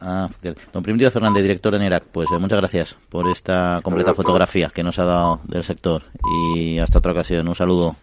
[0.00, 0.28] Ah,
[0.72, 4.82] don Primitivo Fernández, director de NERAC, pues eh, muchas gracias por esta completa fotografía que
[4.82, 6.02] nos ha dado del sector.
[6.34, 7.96] Y hasta otra ocasión, un saludo.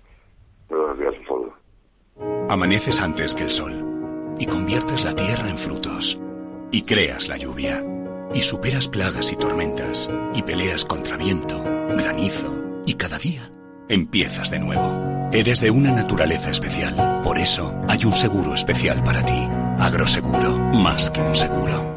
[2.50, 3.74] Amaneces antes que el sol
[4.40, 6.20] y conviertes la tierra en frutos
[6.72, 7.84] y creas la lluvia
[8.34, 12.52] y superas plagas y tormentas y peleas contra viento, granizo
[12.86, 13.50] y cada día
[13.90, 15.17] empiezas de nuevo.
[15.32, 19.48] Eres de una naturaleza especial, por eso hay un seguro especial para ti.
[19.78, 21.97] Agroseguro, más que un seguro.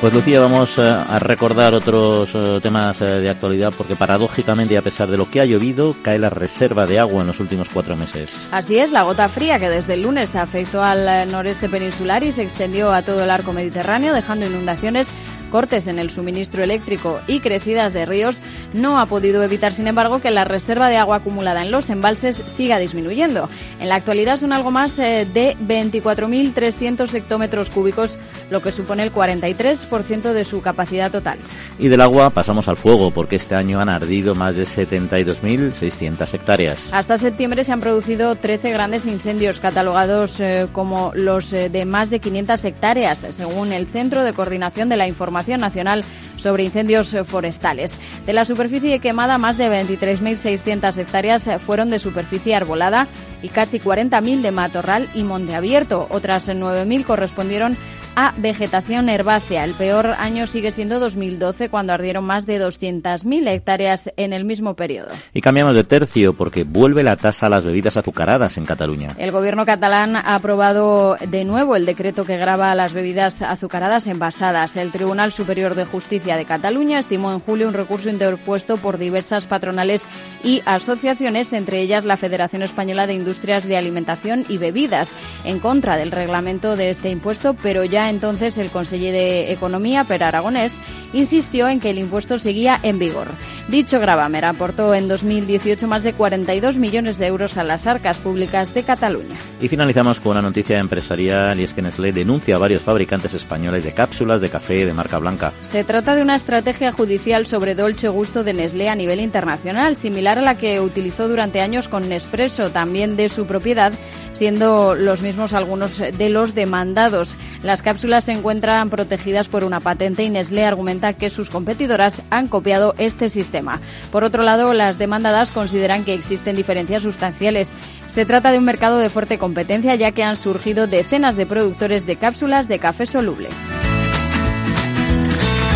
[0.00, 4.82] Pues Lucía, vamos eh, a recordar otros eh, temas eh, de actualidad porque paradójicamente a
[4.82, 7.96] pesar de lo que ha llovido, cae la reserva de agua en los últimos cuatro
[7.96, 8.32] meses.
[8.52, 12.44] Así es, la gota fría que desde el lunes afectó al noreste peninsular y se
[12.44, 15.08] extendió a todo el arco mediterráneo, dejando inundaciones
[15.48, 18.40] cortes en el suministro eléctrico y crecidas de ríos,
[18.72, 22.42] no ha podido evitar, sin embargo, que la reserva de agua acumulada en los embalses
[22.46, 23.48] siga disminuyendo.
[23.80, 28.16] En la actualidad son algo más eh, de 24.300 hectómetros cúbicos,
[28.50, 31.38] lo que supone el 43% de su capacidad total.
[31.78, 36.88] Y del agua pasamos al fuego, porque este año han ardido más de 72.600 hectáreas.
[36.92, 42.10] Hasta septiembre se han producido 13 grandes incendios catalogados eh, como los eh, de más
[42.10, 46.04] de 500 hectáreas, según el Centro de Coordinación de la Información Nacional
[46.36, 47.98] sobre Incendios Forestales.
[48.26, 53.06] De la superficie quemada, más de 23.600 hectáreas fueron de superficie arbolada
[53.42, 56.06] y casi 40.000 de matorral y monte abierto.
[56.10, 57.97] Otras 9.000 correspondieron a
[58.36, 59.64] vegetación herbácea.
[59.64, 64.74] El peor año sigue siendo 2012, cuando ardieron más de 200.000 hectáreas en el mismo
[64.74, 65.08] periodo.
[65.32, 69.14] Y cambiamos de tercio porque vuelve la tasa a las bebidas azucaradas en Cataluña.
[69.18, 74.76] El gobierno catalán ha aprobado de nuevo el decreto que graba las bebidas azucaradas envasadas.
[74.76, 79.46] El Tribunal Superior de Justicia de Cataluña estimó en julio un recurso interpuesto por diversas
[79.46, 80.06] patronales
[80.44, 85.10] y asociaciones, entre ellas la Federación Española de Industrias de Alimentación y Bebidas,
[85.44, 90.22] en contra del reglamento de este impuesto, pero ya entonces el conseller de Economía, Per
[90.22, 90.76] Aragonés,
[91.12, 93.28] insistió en que el impuesto seguía en vigor.
[93.68, 98.74] Dicho gravamer aportó en 2018 más de 42 millones de euros a las arcas públicas
[98.74, 99.36] de Cataluña.
[99.60, 103.84] Y finalizamos con una noticia empresarial y es que Nestlé denuncia a varios fabricantes españoles
[103.84, 105.52] de cápsulas de café de marca blanca.
[105.62, 110.38] Se trata de una estrategia judicial sobre dolce gusto de Nestlé a nivel internacional, similar
[110.38, 113.92] a la que utilizó durante años con Nespresso, también de su propiedad,
[114.32, 117.36] siendo los mismos algunos de los demandados.
[117.62, 122.46] Las cápsulas se encuentran protegidas por una patente y Nestlé argumenta que sus competidoras han
[122.46, 123.80] copiado este sistema.
[124.12, 127.72] Por otro lado, las demandadas consideran que existen diferencias sustanciales.
[128.06, 132.04] Se trata de un mercado de fuerte competencia ya que han surgido decenas de productores
[132.04, 133.48] de cápsulas de café soluble.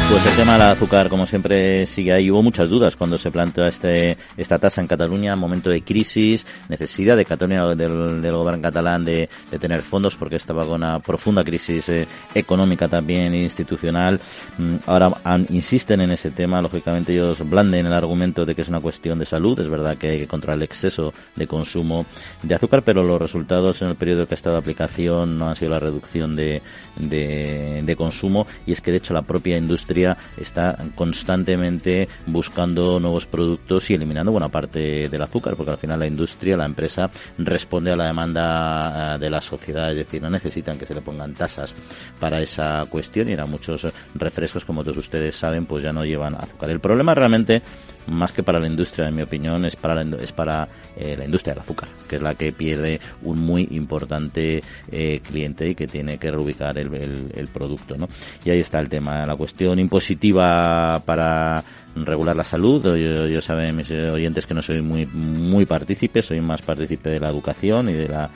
[0.08, 2.30] Pues el tema del azúcar, como siempre, sigue ahí.
[2.30, 7.16] Hubo muchas dudas cuando se plantea este, esta tasa en Cataluña, momento de crisis, necesidad
[7.16, 11.88] de Cataluña, del, del gobierno catalán de, tener fondos porque estaba con una profunda crisis
[11.88, 14.20] eh, económica también institucional.
[14.58, 15.12] Mm, ahora
[15.48, 19.24] insisten en ese tema, lógicamente ellos blanden el argumento de que es una cuestión de
[19.24, 19.58] salud.
[19.60, 22.04] Es verdad que hay que controlar el exceso de consumo
[22.42, 25.56] de azúcar, pero los resultados en el periodo que ha estado de aplicación no han
[25.56, 26.60] sido la reducción de,
[26.96, 30.01] de consumo y es que de hecho la propia industria
[30.36, 36.06] está constantemente buscando nuevos productos y eliminando buena parte del azúcar, porque al final la
[36.06, 40.78] industria, la empresa, responde a la demanda eh, de la sociedad, es decir, no necesitan
[40.78, 41.74] que se le pongan tasas
[42.18, 46.34] para esa cuestión y eran muchos refrescos, como todos ustedes saben, pues ya no llevan
[46.34, 46.70] azúcar.
[46.70, 47.62] El problema realmente
[48.06, 51.24] más que para la industria, en mi opinión, es para la, es para eh, la
[51.24, 55.86] industria del azúcar, que es la que pierde un muy importante eh, cliente y que
[55.86, 58.08] tiene que reubicar el, el, producto, ¿no?
[58.44, 61.62] Y ahí está el tema, la cuestión impositiva para
[61.94, 62.82] regular la salud.
[62.84, 67.20] Yo, yo saben mis oyentes que no soy muy muy partícipe, soy más partícipe de
[67.20, 68.30] la educación y de la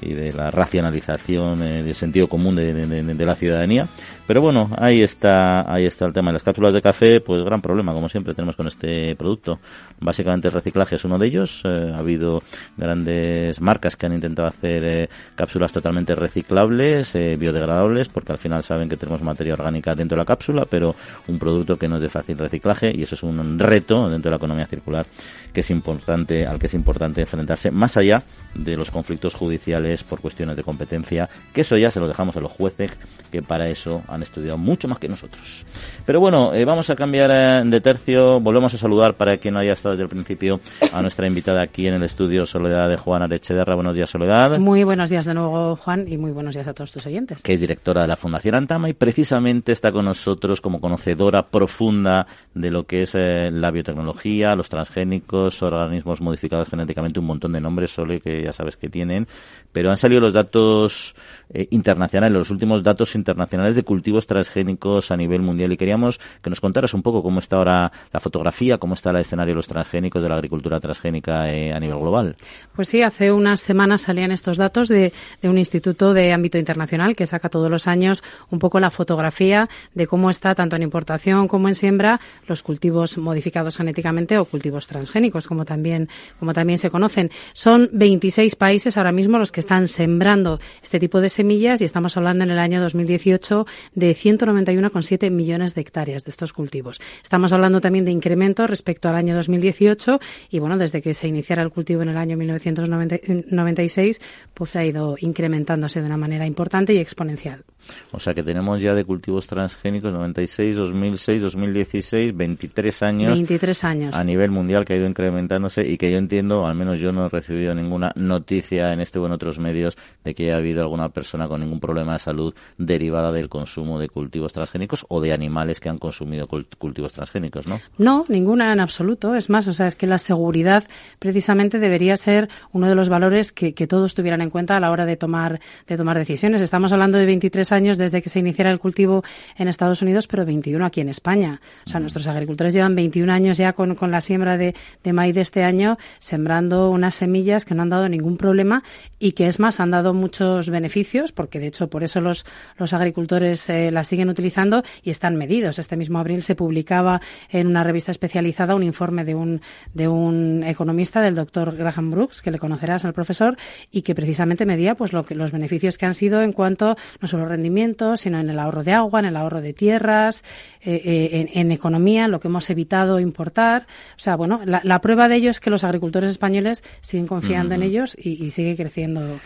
[0.00, 3.88] y de la racionalización eh, del sentido común de, de, la ciudadanía.
[4.28, 6.30] Pero bueno, ahí está, ahí está el tema.
[6.30, 9.58] Las cápsulas de café, pues gran problema, como siempre tenemos con este producto.
[10.00, 11.62] Básicamente el reciclaje es uno de ellos.
[11.64, 12.42] Eh, ha habido
[12.76, 18.90] grandes marcas que han intentado hacer eh, cápsulas totalmente reciclables, biodegradables, porque al final saben
[18.90, 20.94] que tenemos materia orgánica dentro de la cápsula, pero
[21.26, 24.32] un producto que no es de fácil reciclaje y eso es un reto dentro de
[24.32, 25.06] la economía circular
[25.52, 28.22] que es importante, al que es importante enfrentarse, más allá
[28.54, 32.40] de los conflictos judiciales por cuestiones de competencia, que eso ya se lo dejamos a
[32.40, 32.92] los jueces,
[33.30, 35.64] que para eso han estudiado mucho más que nosotros.
[36.06, 39.60] Pero bueno, eh, vamos a cambiar eh, de tercio, volvemos a saludar para quien no
[39.60, 40.60] haya estado desde el principio
[40.92, 43.74] a nuestra invitada aquí en el estudio Soledad de Juan Arechederra.
[43.74, 44.58] Buenos días, Soledad.
[44.58, 47.42] Muy buenos días de nuevo, Juan, y muy buenos días a todos tus oyentes.
[47.42, 52.26] Que es directora de la Fundación Antama y precisamente está con nosotros como conocedora profunda
[52.54, 57.60] de lo que es eh, la biotecnología, los transgénicos, organismos modificados genéticamente, un montón de
[57.60, 59.26] nombres, Sole, que ya sabes que tienen,
[59.72, 61.14] pero han salido los datos
[61.50, 63.82] eh, internacionales, los últimos datos internacionales de
[64.26, 68.20] transgénicos a nivel mundial y queríamos que nos contaras un poco cómo está ahora la
[68.20, 71.98] fotografía, cómo está el escenario de los transgénicos, de la agricultura transgénica eh, a nivel
[71.98, 72.36] global.
[72.74, 77.16] Pues sí, hace unas semanas salían estos datos de, de un instituto de ámbito internacional
[77.16, 81.48] que saca todos los años un poco la fotografía de cómo está tanto en importación
[81.48, 86.90] como en siembra los cultivos modificados genéticamente o cultivos transgénicos, como también, como también se
[86.90, 87.30] conocen.
[87.52, 92.16] Son 26 países ahora mismo los que están sembrando este tipo de semillas y estamos
[92.16, 93.66] hablando en el año 2018
[93.98, 97.00] de 191,7 millones de hectáreas de estos cultivos.
[97.22, 100.20] Estamos hablando también de incremento respecto al año 2018
[100.50, 104.20] y bueno, desde que se iniciara el cultivo en el año 1996,
[104.54, 107.64] pues ha ido incrementándose de una manera importante y exponencial.
[108.12, 113.32] O sea que tenemos ya de cultivos transgénicos 96, 2006, 2016, 23 años.
[113.32, 114.14] 23 años.
[114.14, 117.26] A nivel mundial que ha ido incrementándose y que yo entiendo, al menos yo no
[117.26, 121.08] he recibido ninguna noticia en este o en otros medios de que haya habido alguna
[121.08, 125.80] persona con ningún problema de salud derivada del consumo de cultivos transgénicos o de animales
[125.80, 126.48] que han consumido
[126.78, 127.80] cultivos transgénicos, ¿no?
[127.96, 129.34] No, ninguna en absoluto.
[129.34, 130.84] Es más, o sea, es que la seguridad
[131.18, 134.90] precisamente debería ser uno de los valores que, que todos tuvieran en cuenta a la
[134.90, 136.62] hora de tomar, de tomar decisiones.
[136.62, 139.22] Estamos hablando de 23 años desde que se iniciara el cultivo
[139.56, 141.60] en Estados Unidos, pero 21 aquí en España.
[141.86, 145.34] O sea, nuestros agricultores llevan 21 años ya con, con la siembra de, de maíz
[145.34, 148.82] de este año, sembrando unas semillas que no han dado ningún problema
[149.18, 152.44] y que es más, han dado muchos beneficios, porque de hecho por eso los,
[152.76, 155.78] los agricultores eh, las siguen utilizando y están medidos.
[155.78, 159.60] Este mismo abril se publicaba en una revista especializada un informe de un,
[159.94, 163.56] de un economista, del doctor Graham Brooks, que le conocerás al profesor,
[163.90, 167.28] y que precisamente medía pues lo que, los beneficios que han sido en cuanto no
[167.28, 170.44] solo rendimiento, sino en el ahorro de agua, en el ahorro de tierras,
[170.80, 173.86] eh, eh, en, economía, lo que hemos evitado importar.
[174.16, 177.82] O sea, bueno, la, prueba de ello es que los agricultores españoles siguen confiando en
[177.82, 179.38] ellos y, y sigue creciendo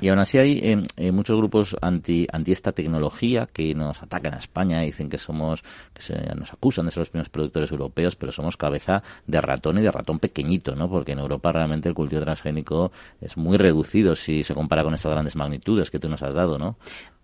[0.00, 4.34] Y aún así hay eh, eh, muchos grupos anti, anti esta tecnología que nos atacan
[4.34, 7.70] a España y dicen que somos, que se, nos acusan de ser los primeros productores
[7.70, 10.88] europeos, pero somos cabeza de ratón y de ratón pequeñito, ¿no?
[10.88, 15.12] Porque en Europa realmente el cultivo transgénico es muy reducido si se compara con estas
[15.12, 16.78] grandes magnitudes que tú nos has dado, ¿no?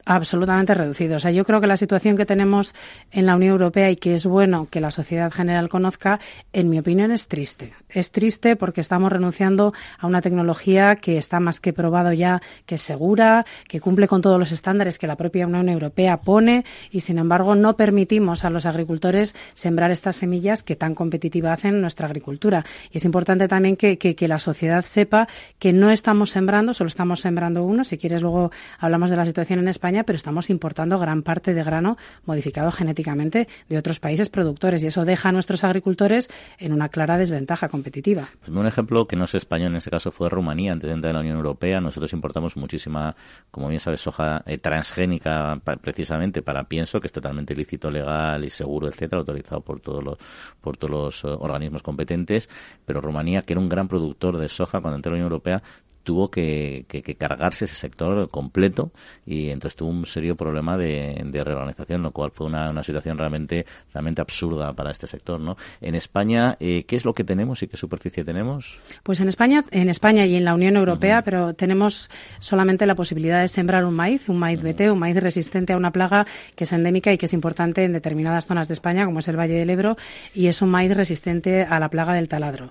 [0.08, 1.16] Absolutamente reducido.
[1.16, 2.74] O sea, yo creo que la situación que tenemos
[3.12, 6.18] en la Unión Europea y que es bueno que la sociedad general conozca,
[6.54, 7.74] en mi opinión, es triste.
[7.90, 12.76] Es triste porque estamos renunciando a una tecnología que está más que probado ya, que
[12.76, 17.00] es segura, que cumple con todos los estándares que la propia Unión Europea pone y,
[17.00, 22.06] sin embargo, no permitimos a los agricultores sembrar estas semillas que tan competitiva hacen nuestra
[22.06, 22.64] agricultura.
[22.90, 25.28] Y es importante también que, que, que la sociedad sepa
[25.58, 27.84] que no estamos sembrando, solo estamos sembrando uno.
[27.84, 31.62] Si quieres, luego hablamos de la situación en España pero estamos importando gran parte de
[31.62, 36.28] grano modificado genéticamente de otros países productores y eso deja a nuestros agricultores
[36.58, 38.28] en una clara desventaja competitiva.
[38.40, 41.20] Pues un ejemplo que no es español, en este caso fue Rumanía, antes de la
[41.20, 41.80] Unión Europea.
[41.80, 43.14] Nosotros importamos muchísima,
[43.50, 48.50] como bien sabes, soja eh, transgénica precisamente para pienso, que es totalmente lícito, legal y
[48.50, 50.18] seguro, etcétera, autorizado por todos los,
[50.60, 52.48] por todos los eh, organismos competentes.
[52.84, 55.62] Pero Rumanía, que era un gran productor de soja cuando entró en la Unión Europea,
[56.08, 56.86] tuvo que,
[57.18, 58.92] cargarse ese sector completo
[59.26, 63.66] y entonces tuvo un serio problema de, reorganización, lo cual fue una, una, situación realmente
[63.92, 65.38] realmente absurda para este sector.
[65.38, 65.58] ¿no?
[65.82, 68.78] En España, eh, ¿qué es lo que tenemos y qué superficie tenemos?
[69.02, 73.42] Pues en España, en España y en la Unión Europea, pero tenemos solamente la posibilidad
[73.42, 76.72] de sembrar un maíz, un maíz BT, un maíz resistente a una plaga que es
[76.72, 79.68] endémica y que es importante en determinadas zonas de España, como es el Valle del
[79.68, 79.98] Ebro,
[80.34, 82.70] y es un maíz resistente a la plaga del taladro.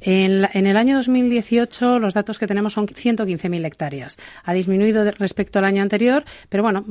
[0.00, 4.16] En, el año 2018 los datos que tenemos son 115.000 hectáreas.
[4.44, 6.84] Ha disminuido respecto al año anterior, pero bueno,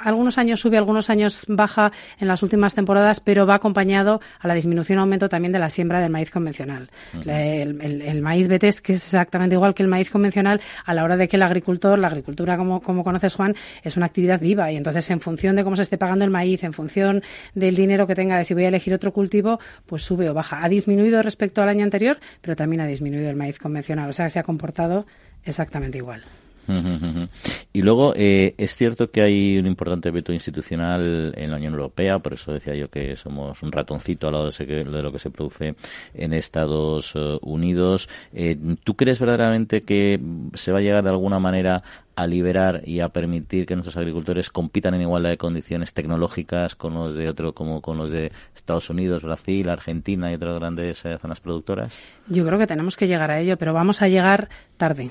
[0.00, 4.54] algunos años sube, algunos años baja en las últimas temporadas, pero va acompañado a la
[4.54, 6.90] disminución o aumento también de la siembra del maíz convencional.
[7.26, 11.28] el, maíz BT que es exactamente igual que el maíz convencional a la hora de
[11.28, 15.10] que el agricultor, la agricultura como, como conoces Juan, es una actividad viva y entonces
[15.10, 17.22] en función de cómo se esté pagando el maíz, en función
[17.54, 20.64] del dinero que tenga de si voy a elegir otro cultivo, pues sube o baja.
[20.64, 24.30] Ha disminuido respecto al año anterior, pero también ha disminuido el maíz convencional, o sea
[24.30, 25.06] se ha comportado
[25.44, 26.22] exactamente igual.
[27.74, 32.18] Y luego eh, es cierto que hay un importante veto institucional en la Unión Europea,
[32.18, 35.30] por eso decía yo que somos un ratoncito al lado de, de lo que se
[35.30, 35.74] produce
[36.12, 38.10] en Estados eh, Unidos.
[38.34, 40.20] Eh, ¿Tú crees verdaderamente que
[40.54, 41.82] se va a llegar de alguna manera
[42.14, 46.92] a liberar y a permitir que nuestros agricultores compitan en igualdad de condiciones tecnológicas con
[46.92, 51.40] los de otro como con los de Estados Unidos, Brasil, Argentina y otras grandes zonas
[51.40, 51.94] productoras?
[52.28, 55.10] Yo creo que tenemos que llegar a ello, pero vamos a llegar tarde.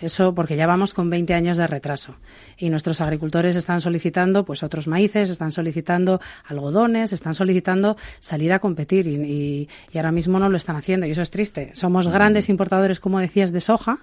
[0.00, 2.16] Eso porque ya vamos con 20 años de retraso.
[2.56, 8.58] Y nuestros agricultores están solicitando pues otros maíces, están solicitando algodones, están solicitando salir a
[8.58, 11.70] competir y, ahora mismo no lo están haciendo y eso es triste.
[11.74, 13.98] Somos grandes importadores, como decías, de soja,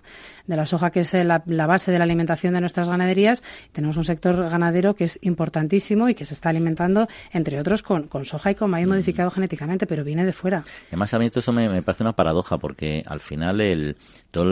[0.48, 3.44] de la soja que es la, base de la alimentación de nuestras ganaderías.
[3.72, 8.10] Tenemos un sector ganadero que es importantísimo y que se está alimentando, entre otros, con,
[8.24, 10.64] soja y con maíz modificado genéticamente, pero viene de fuera.
[10.90, 13.96] Además, a mí esto me, me parece una paradoja porque al final el,
[14.32, 14.44] todo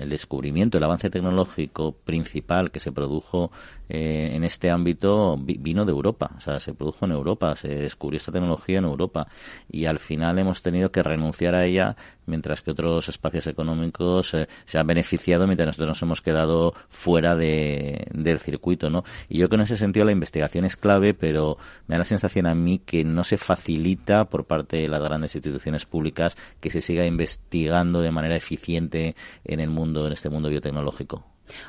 [0.00, 3.52] el descubrimiento el avance tecnológico principal que se produjo
[3.92, 8.18] eh, en este ámbito vino de Europa, o sea, se produjo en Europa, se descubrió
[8.18, 9.26] esta tecnología en Europa
[9.68, 14.48] y al final hemos tenido que renunciar a ella mientras que otros espacios económicos eh,
[14.64, 19.02] se han beneficiado mientras nosotros nos hemos quedado fuera de, del circuito, ¿no?
[19.28, 22.04] Y yo creo que en ese sentido la investigación es clave, pero me da la
[22.04, 26.70] sensación a mí que no se facilita por parte de las grandes instituciones públicas que
[26.70, 31.24] se siga investigando de manera eficiente en el mundo, en este mundo biotecnológico.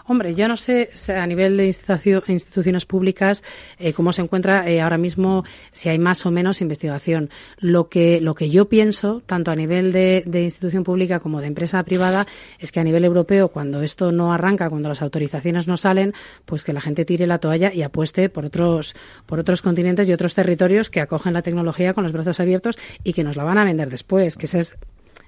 [0.06, 3.44] Hombre, yo no sé a nivel de instituciones públicas
[3.80, 7.30] eh, cómo se encuentra eh, ahora mismo si hay más o menos investigación.
[7.58, 11.84] Lo que, lo que yo pienso, tanto a nivel de, institución pública como de empresa
[11.84, 12.26] privada,
[12.60, 16.14] es que a nivel europeo, cuando esto no arranca, cuando las autorizaciones no salen,
[16.46, 20.14] pues que la gente tire la toalla y apueste por otros, por otros continentes y
[20.14, 23.58] otros territorios que acogen la tecnología con los brazos abiertos y que nos la van
[23.58, 24.78] a vender después, que ese es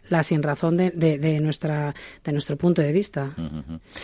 [0.10, 1.94] la sin razón de, de, nuestra,
[2.24, 3.32] de nuestro punto de vista.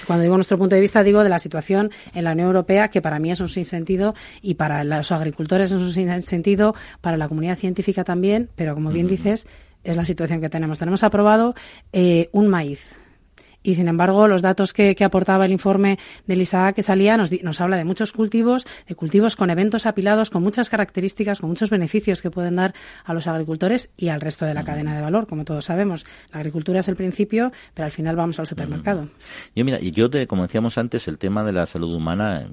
[0.07, 3.01] Cuando digo nuestro punto de vista, digo de la situación en la Unión Europea, que
[3.01, 7.57] para mí es un sinsentido y para los agricultores es un sinsentido, para la comunidad
[7.57, 9.47] científica también, pero como bien dices,
[9.83, 10.79] es la situación que tenemos.
[10.79, 11.55] Tenemos aprobado
[11.93, 12.81] eh, un maíz
[13.63, 15.97] y sin embargo los datos que, aportaba el informe
[16.27, 20.29] de Isaac que salía nos, nos habla de muchos cultivos, de cultivos con eventos apilados,
[20.29, 22.73] con muchas características, con muchos beneficios que pueden dar
[23.05, 25.27] a los agricultores y al resto de la cadena de valor.
[25.27, 29.09] Como todos sabemos, la agricultura es el principio, pero al final vamos al supermercado.
[29.55, 32.47] Yo, mira, yo te, como decíamos antes, el tema de la salud humana,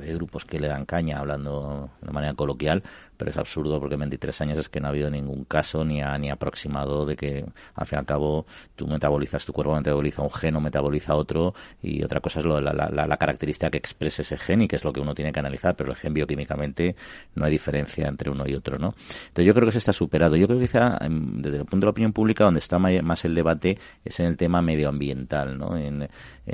[0.00, 2.82] hay grupos que le dan caña hablando de manera coloquial,
[3.16, 6.00] pero es absurdo porque en 23 años es que no ha habido ningún caso ni,
[6.18, 10.30] ni aproximado de que al fin y al cabo tú metabolizas, tu cuerpo metaboliza un
[10.30, 14.22] gen o metaboliza otro y otra cosa es lo, la, la, la, característica que expresa
[14.22, 16.96] ese gen y que es lo que uno tiene que analizar, pero el gen bioquímicamente
[17.34, 18.94] no hay diferencia entre uno y otro, ¿no?
[19.28, 20.36] Entonces yo creo que se está superado.
[20.36, 23.34] Yo creo que quizá desde el punto de la opinión pública donde está más el
[23.34, 25.76] debate es en el tema medioambiental, ¿no?
[25.76, 26.08] En,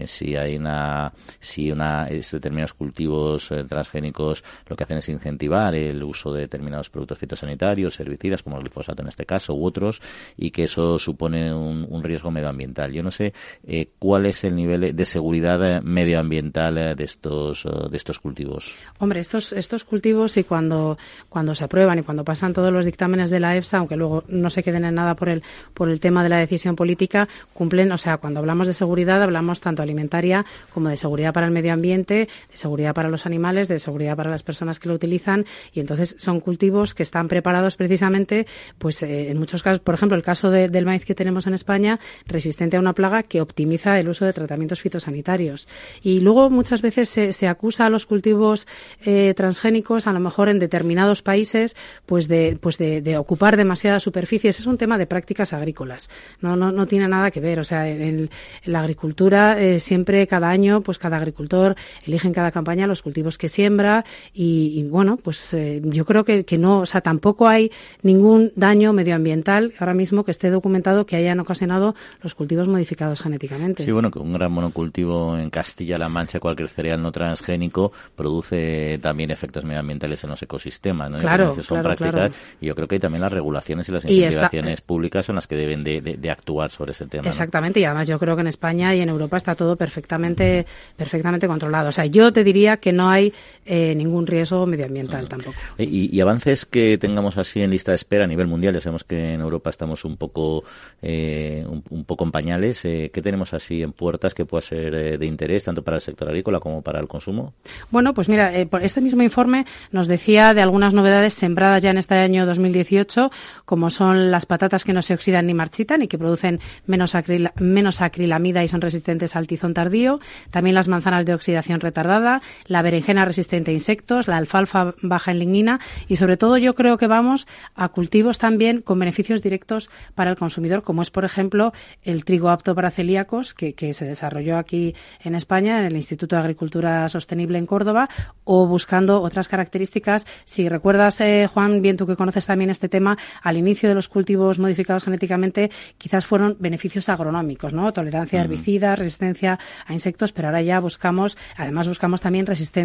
[0.07, 6.03] si hay una, si una, determinados cultivos eh, transgénicos lo que hacen es incentivar el
[6.03, 10.01] uso de determinados productos fitosanitarios, herbicidas, como el glifosato en este caso, u otros,
[10.37, 12.93] y que eso supone un, riesgo medioambiental.
[12.93, 13.35] Yo no sé
[13.67, 18.75] eh, cuál es el nivel de seguridad eh, medioambiental de estos de estos cultivos.
[18.99, 20.97] Hombre, estos estos cultivos y cuando
[21.29, 24.49] cuando se aprueban y cuando pasan todos los dictámenes de la EFSA, aunque luego no
[24.49, 25.43] se queden en nada por el
[25.75, 29.61] por el tema de la decisión política, cumplen, o sea, cuando hablamos de seguridad hablamos
[29.61, 33.79] tanto alimentaria como de seguridad para el medio ambiente, de seguridad para los animales, de
[33.79, 38.47] seguridad para las personas que lo utilizan y entonces son cultivos que están preparados precisamente,
[38.79, 41.99] pues eh, en muchos casos, por ejemplo, el caso del maíz que tenemos en España,
[42.27, 45.69] resistente a una plaga que optimiza el uso de tratamientos fitosanitarios.
[46.03, 48.67] Y luego muchas veces se, acusa a los cultivos
[49.05, 54.61] eh, transgénicos, a lo mejor en determinados países, pues de, pues de, ocupar demasiadas superficies.
[54.61, 56.09] Es un tema de prácticas agrícolas.
[56.41, 57.61] No, no, no tiene nada que ver.
[57.61, 58.31] O sea, en,
[58.65, 63.39] la agricultura eh, siempre cada año, pues cada agricultor elige en cada campaña los cultivos
[63.39, 64.05] que siembra
[64.35, 68.93] y, bueno, pues eh, yo creo que, que no, o sea, tampoco hay ningún daño
[68.93, 73.83] medioambiental ahora mismo que esté documentado que hayan ocasionado los cultivos modificados genéticamente.
[73.83, 79.31] Sí, bueno, que un gran monocultivo en Castilla-La Mancha, cualquier cereal no transgénico, produce también
[79.31, 81.19] efectos medioambientales en los ecosistemas, ¿no?
[81.19, 85.37] Claro, son prácticas y yo creo que también las regulaciones y las investigaciones públicas son
[85.37, 87.27] las que deben de, actuar sobre ese tema.
[87.27, 91.47] Exactamente, y además yo creo que en España y en Europa está todo perfectamente, perfectamente
[91.47, 91.89] controlado.
[91.89, 93.35] O sea, yo te diría que no hay
[93.67, 95.59] eh, ningún riesgo medioambiental tampoco.
[95.77, 99.05] Y, y, avances que tengamos así en lista de espera a nivel mundial, ya sabemos
[99.05, 100.65] que en Europa estamos un poco,
[101.03, 102.85] eh, un, poco en pañales.
[102.85, 106.01] Eh, ¿Qué tenemos así en puertas que pueda ser eh, de interés tanto para el
[106.01, 107.55] sector agrícola como para el consumo?
[107.91, 112.15] Bueno, pues mira, este mismo informe nos decía de algunas novedades sembradas ya en este
[112.15, 113.31] año 2018,
[113.65, 117.17] como son las patatas que no se oxidan ni marchitan y que producen menos,
[117.57, 120.21] menos acrilamida y son resistentes al tizón tardío,
[120.51, 125.41] también las manzanas de oxidación retardada, la berenjena resistente a insectos, la alfalfa baja en
[125.41, 125.79] lignina
[126.09, 130.39] y sobre todo yo creo que vamos a cultivos también con beneficios directos para el
[130.39, 131.73] consumidor, como es, por ejemplo,
[132.03, 136.41] el trigo apto para celíacos, que, se desarrolló aquí en España, en el Instituto de
[136.41, 138.09] Agricultura Sostenible en Córdoba,
[138.45, 140.27] o buscando otras características.
[140.45, 144.09] Si recuerdas, eh, Juan, bien tú que conoces también este tema, al inicio de los
[144.09, 147.93] cultivos modificados genéticamente, quizás fueron beneficios agronómicos, ¿no?
[147.93, 152.78] Tolerancia a herbicidas, resistencia a insectos, pero ahora ya buscamos, además buscamos también resistencia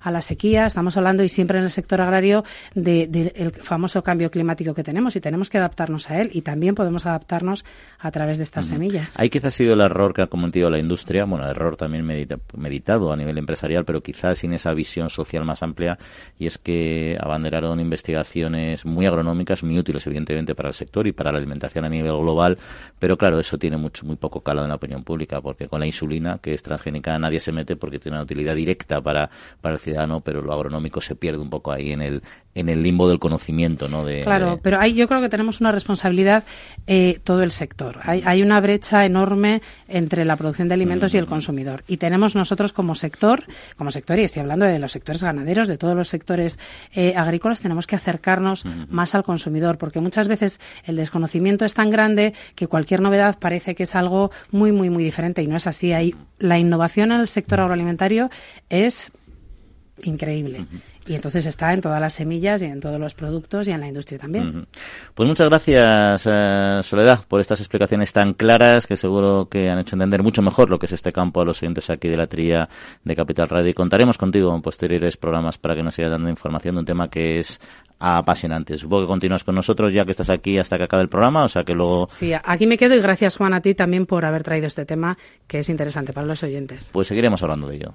[0.00, 0.66] a la sequía.
[0.66, 5.16] Estamos hablando, y siempre en el sector agrario, del de, famoso cambio climático que tenemos
[5.16, 7.64] y tenemos que adaptarnos a él y también podemos adaptarnos
[7.98, 9.18] a través de estas semillas.
[9.18, 12.04] Ahí quizás ha sido el error que ha cometido la industria, bueno, el error también
[12.04, 15.98] meditado a nivel empresarial, pero quizás sin esa visión social más amplia
[16.38, 21.32] y es que abanderaron investigaciones muy agronómicas, muy útiles evidentemente para el sector y para
[21.32, 22.58] la alimentación a nivel global,
[22.98, 25.86] pero claro, eso tiene mucho muy poco calado en la opinión pública porque con la
[25.86, 29.27] insulina, que es transgénica, nadie se mete porque tiene una utilidad directa para,
[29.60, 32.22] para el ciudadano, pero lo agronómico se pierde un poco ahí en el
[32.58, 34.04] en el limbo del conocimiento, ¿no?
[34.04, 36.44] De, claro, pero ahí yo creo que tenemos una responsabilidad
[36.86, 38.00] eh, todo el sector.
[38.02, 41.84] Hay, hay, una brecha enorme entre la producción de alimentos y el consumidor.
[41.86, 43.44] Y tenemos nosotros como sector,
[43.76, 46.58] como sector, y estoy hablando de los sectores ganaderos, de todos los sectores
[46.92, 51.90] eh, agrícolas, tenemos que acercarnos más al consumidor, porque muchas veces el desconocimiento es tan
[51.90, 55.66] grande que cualquier novedad parece que es algo muy, muy, muy diferente y no es
[55.66, 55.92] así.
[55.92, 58.30] Hay, la innovación en el sector agroalimentario
[58.68, 59.12] es
[60.04, 60.66] increíble.
[61.06, 63.88] Y entonces está en todas las semillas y en todos los productos y en la
[63.88, 64.66] industria también.
[65.14, 69.96] Pues muchas gracias, eh, Soledad, por estas explicaciones tan claras que seguro que han hecho
[69.96, 72.68] entender mucho mejor lo que es este campo a los oyentes aquí de la tría
[73.04, 73.70] de Capital Radio.
[73.70, 77.08] Y contaremos contigo en posteriores programas para que nos sigas dando información de un tema
[77.08, 77.60] que es
[77.98, 78.76] apasionante.
[78.78, 81.48] Supongo que continúas con nosotros ya que estás aquí hasta que acabe el programa, o
[81.48, 82.06] sea que luego...
[82.10, 85.18] Sí, aquí me quedo y gracias Juan a ti también por haber traído este tema
[85.46, 86.90] que es interesante para los oyentes.
[86.92, 87.94] Pues seguiremos hablando de ello.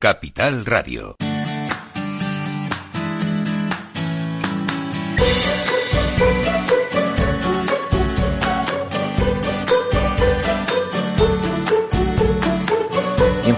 [0.00, 1.14] Capital Radio.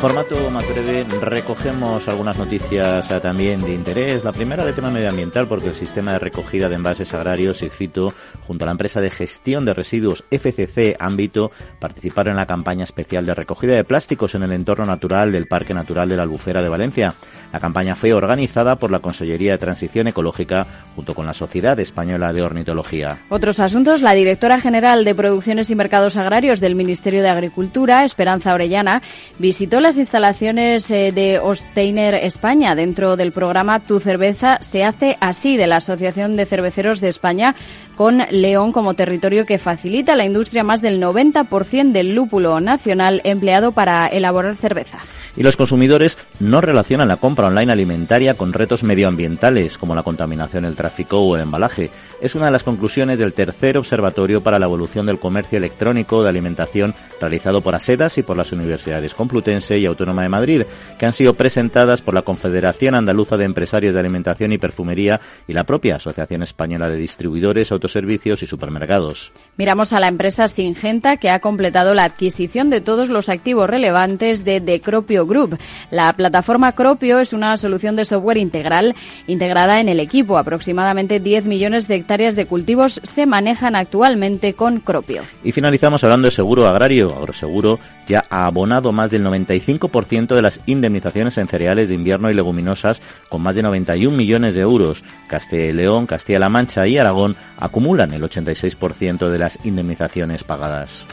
[0.03, 4.25] Formato más breve recogemos algunas noticias eh, también de interés.
[4.25, 8.13] La primera de tema medioambiental porque el sistema de recogida de envases agrarios IGFITO
[8.45, 13.27] junto a la empresa de gestión de residuos FCC Ámbito participaron en la campaña especial
[13.27, 16.69] de recogida de plásticos en el entorno natural del Parque Natural de la Albufera de
[16.69, 17.15] Valencia.
[17.53, 22.33] La campaña fue organizada por la Consellería de Transición Ecológica junto con la Sociedad Española
[22.33, 23.19] de Ornitología.
[23.29, 28.53] Otros asuntos, la directora general de Producciones y Mercados Agrarios del Ministerio de Agricultura, Esperanza
[28.53, 29.03] Orellana,
[29.39, 35.59] visitó las instalaciones eh, de Osteiner España dentro del programa Tu cerveza se hace así
[35.59, 37.55] de la Asociación de Cerveceros de España
[37.95, 43.73] con León como territorio que facilita la industria más del 90% del lúpulo nacional empleado
[43.73, 44.99] para elaborar cerveza
[45.37, 50.65] y los consumidores no relacionan la compra online alimentaria con retos medioambientales como la contaminación,
[50.65, 51.91] el tráfico o el embalaje.
[52.23, 56.29] Es una de las conclusiones del tercer observatorio para la evolución del comercio electrónico de
[56.29, 60.63] alimentación realizado por ASEDAS y por las universidades Complutense y Autónoma de Madrid,
[61.01, 65.53] que han sido presentadas por la Confederación Andaluza de Empresarios de Alimentación y Perfumería y
[65.53, 69.33] la propia Asociación Española de Distribuidores, Autoservicios y Supermercados.
[69.57, 74.45] Miramos a la empresa Singenta que ha completado la adquisición de todos los activos relevantes
[74.45, 75.59] de Decropio Group.
[75.91, 78.95] La plataforma Cropio es una solución de software integral
[79.27, 80.39] integrada en el equipo.
[80.39, 85.23] Aproximadamente 10 millones de hectáreas de cultivos se manejan actualmente con Cropio.
[85.43, 87.17] Y finalizamos hablando de seguro agrario.
[87.17, 92.35] Agroseguro ya ha abonado más del 95% de las indemnizaciones en cereales de invierno y
[92.35, 93.01] leguminosas
[93.31, 95.03] con más de 91 millones de euros.
[95.27, 101.07] Castilla y León, Castilla-La Mancha y Aragón acumulan el 86% de las indemnizaciones pagadas.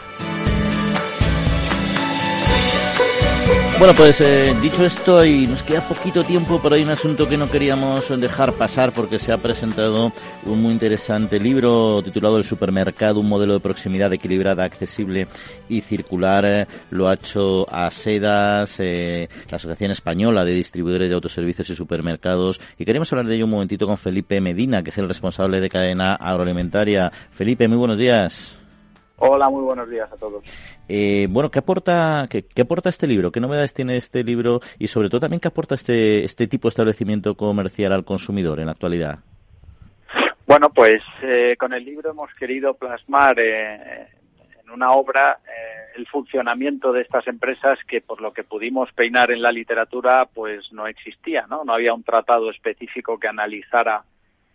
[3.79, 7.37] Bueno, pues eh, dicho esto, y nos queda poquito tiempo, pero hay un asunto que
[7.37, 10.11] no queríamos dejar pasar porque se ha presentado
[10.45, 15.27] un muy interesante libro titulado El supermercado, un modelo de proximidad equilibrada, accesible
[15.69, 16.67] y circular.
[16.89, 22.59] Lo ha hecho ASEDAS, eh, la Asociación Española de Distribuidores de Autoservicios y Supermercados.
[22.77, 25.69] Y queremos hablar de ello un momentito con Felipe Medina, que es el responsable de
[25.69, 27.09] cadena agroalimentaria.
[27.31, 28.58] Felipe, muy buenos días.
[29.21, 30.43] Hola, muy buenos días a todos.
[30.87, 33.31] Eh, bueno, ¿qué aporta, qué, aporta este libro?
[33.31, 34.61] ¿Qué novedades tiene este libro?
[34.77, 38.67] Y sobre todo también, ¿qué aporta este, este tipo de establecimiento comercial al consumidor en
[38.67, 39.19] la actualidad?
[40.47, 44.07] Bueno, pues eh, con el libro hemos querido plasmar eh,
[44.63, 45.39] en una obra
[45.95, 50.71] el funcionamiento de estas empresas que por lo que pudimos peinar en la literatura pues
[50.71, 51.65] no existía, ¿no?
[51.65, 54.03] No había un tratado específico que analizara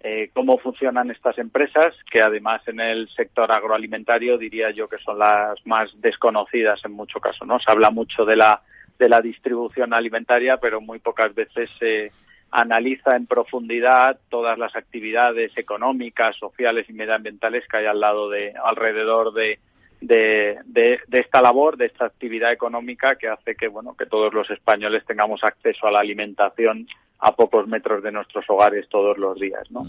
[0.07, 5.19] eh, cómo funcionan estas empresas, que además en el sector agroalimentario diría yo que son
[5.19, 7.59] las más desconocidas en mucho caso, ¿no?
[7.59, 8.61] Se habla mucho de la,
[8.99, 12.13] de la distribución alimentaria, pero muy pocas veces se
[12.51, 18.53] analiza en profundidad todas las actividades económicas, sociales y medioambientales que hay al lado de,
[18.63, 19.59] alrededor de,
[20.03, 24.35] de, de, de, esta labor, de esta actividad económica que hace que, bueno, que todos
[24.35, 26.87] los españoles tengamos acceso a la alimentación
[27.19, 29.87] a pocos metros de nuestros hogares todos los días, ¿no?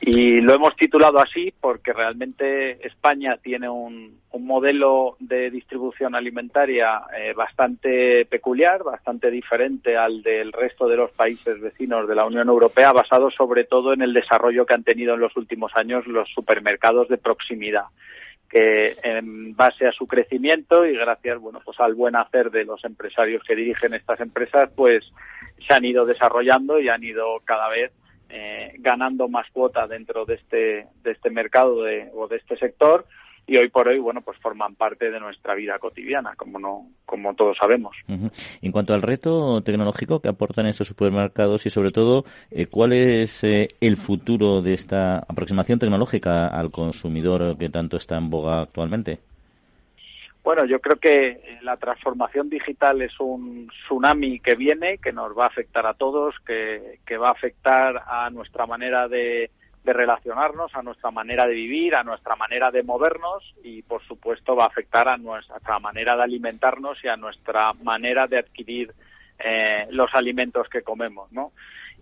[0.00, 7.02] Y lo hemos titulado así porque realmente España tiene un, un modelo de distribución alimentaria
[7.16, 12.48] eh, bastante peculiar, bastante diferente al del resto de los países vecinos de la Unión
[12.48, 16.28] Europea, basado sobre todo en el desarrollo que han tenido en los últimos años los
[16.28, 17.84] supermercados de proximidad
[18.54, 22.84] que en base a su crecimiento y gracias bueno pues al buen hacer de los
[22.84, 25.12] empresarios que dirigen estas empresas pues
[25.66, 27.90] se han ido desarrollando y han ido cada vez
[28.28, 33.06] eh, ganando más cuota dentro de este de este mercado de, o de este sector
[33.46, 37.34] y hoy por hoy bueno pues forman parte de nuestra vida cotidiana como no como
[37.34, 37.96] todos sabemos.
[38.08, 43.44] En cuanto al reto tecnológico que aportan estos supermercados y sobre todo eh, cuál es
[43.44, 49.20] eh, el futuro de esta aproximación tecnológica al consumidor que tanto está en boga actualmente
[50.42, 55.44] bueno, yo creo que la transformación digital es un tsunami que viene, que nos va
[55.44, 59.50] a afectar a todos, que, que va a afectar a nuestra manera de,
[59.84, 64.56] de relacionarnos, a nuestra manera de vivir, a nuestra manera de movernos y, por supuesto,
[64.56, 68.94] va a afectar a nuestra manera de alimentarnos y a nuestra manera de adquirir
[69.38, 71.52] eh, los alimentos que comemos, ¿no?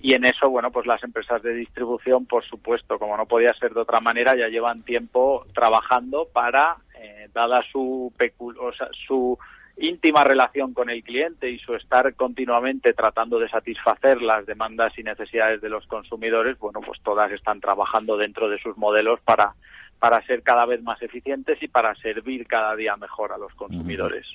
[0.00, 3.74] Y en eso, bueno, pues las empresas de distribución, por supuesto, como no podía ser
[3.74, 8.12] de otra manera, ya llevan tiempo trabajando para, eh, dada su,
[8.58, 8.72] o
[9.06, 9.38] su
[9.76, 15.02] íntima relación con el cliente y su estar continuamente tratando de satisfacer las demandas y
[15.02, 19.54] necesidades de los consumidores, bueno, pues todas están trabajando dentro de sus modelos para
[20.02, 24.26] para ser cada vez más eficientes y para servir cada día mejor a los consumidores.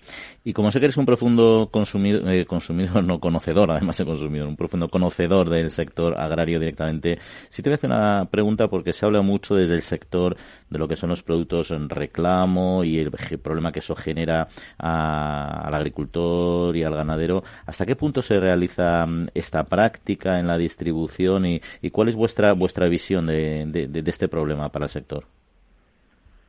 [0.46, 4.48] Y como sé que eres un profundo consumidor, eh, consumidor, no conocedor, además de consumidor,
[4.48, 8.94] un profundo conocedor del sector agrario directamente, sí te voy a hacer una pregunta porque
[8.94, 10.38] se habla mucho desde el sector
[10.70, 14.48] de lo que son los productos en reclamo y el problema que eso genera
[14.78, 17.44] al agricultor y al ganadero.
[17.66, 21.60] ¿Hasta qué punto se realiza mm, esta práctica en la distribución y,
[21.92, 25.26] cuál es vuestra vuestra visión de este problema para el sector?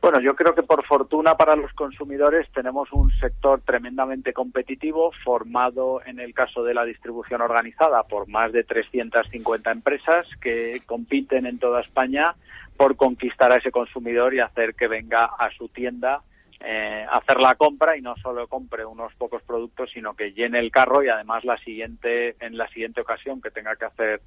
[0.00, 6.00] Bueno, yo creo que por fortuna para los consumidores tenemos un sector tremendamente competitivo, formado
[6.06, 11.58] en el caso de la distribución organizada por más de 350 empresas que compiten en
[11.58, 12.36] toda España
[12.76, 16.22] por conquistar a ese consumidor y hacer que venga a su tienda
[16.60, 20.72] eh, hacer la compra y no solo compre unos pocos productos, sino que llene el
[20.72, 24.20] carro y además la siguiente, en la siguiente ocasión que tenga que hacer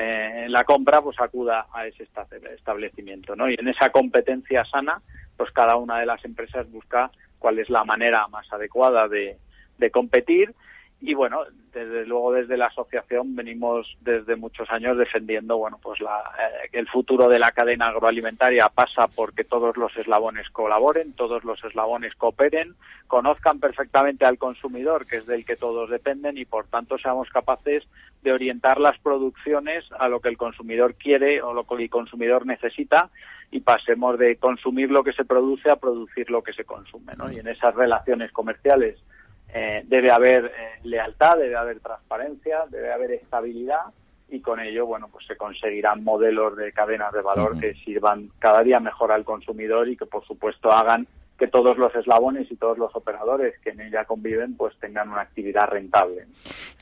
[0.00, 2.06] eh, la compra, pues acuda a ese
[2.54, 3.50] establecimiento, ¿no?
[3.50, 5.02] Y en esa competencia sana,
[5.36, 9.38] pues cada una de las empresas busca cuál es la manera más adecuada de,
[9.76, 10.54] de competir
[11.00, 16.22] y bueno, desde luego desde la asociación venimos desde muchos años defendiendo, bueno, pues la,
[16.38, 21.62] eh, el futuro de la cadena agroalimentaria pasa porque todos los eslabones colaboren, todos los
[21.62, 22.74] eslabones cooperen,
[23.06, 27.84] conozcan perfectamente al consumidor, que es del que todos dependen, y por tanto seamos capaces
[28.22, 32.44] de orientar las producciones a lo que el consumidor quiere o lo que el consumidor
[32.44, 33.10] necesita
[33.52, 37.30] y pasemos de consumir lo que se produce a producir lo que se consume, ¿no?
[37.30, 38.98] Y en esas relaciones comerciales
[39.52, 43.80] eh, debe haber eh, lealtad, debe haber transparencia, debe haber estabilidad
[44.28, 48.62] y con ello, bueno, pues se conseguirán modelos de cadenas de valor que sirvan cada
[48.62, 51.06] día mejor al consumidor y que, por supuesto, hagan
[51.38, 55.22] que todos los eslabones y todos los operadores que en ella conviven pues tengan una
[55.22, 56.26] actividad rentable.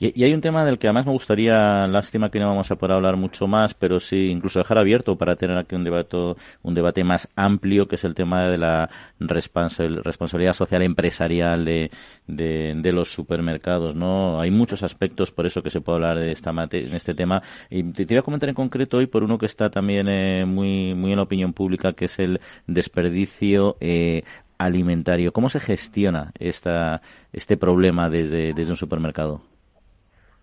[0.01, 2.97] Y, hay un tema del que además me gustaría, lástima que no vamos a poder
[2.97, 6.17] hablar mucho más, pero sí incluso dejar abierto para tener aquí un debate,
[6.63, 11.91] un debate más amplio, que es el tema de la responsabilidad social empresarial de,
[12.27, 13.95] de, los supermercados.
[13.95, 17.43] no Hay muchos aspectos, por eso que se puede hablar de esta en este tema.
[17.69, 21.13] Y te quería comentar en concreto hoy por uno que está también eh, muy, muy
[21.13, 24.23] en la opinión pública, que es el desperdicio eh,
[24.59, 25.33] alimentario.
[25.33, 27.03] ¿Cómo se gestiona esta,
[27.33, 29.41] este problema desde, desde un supermercado?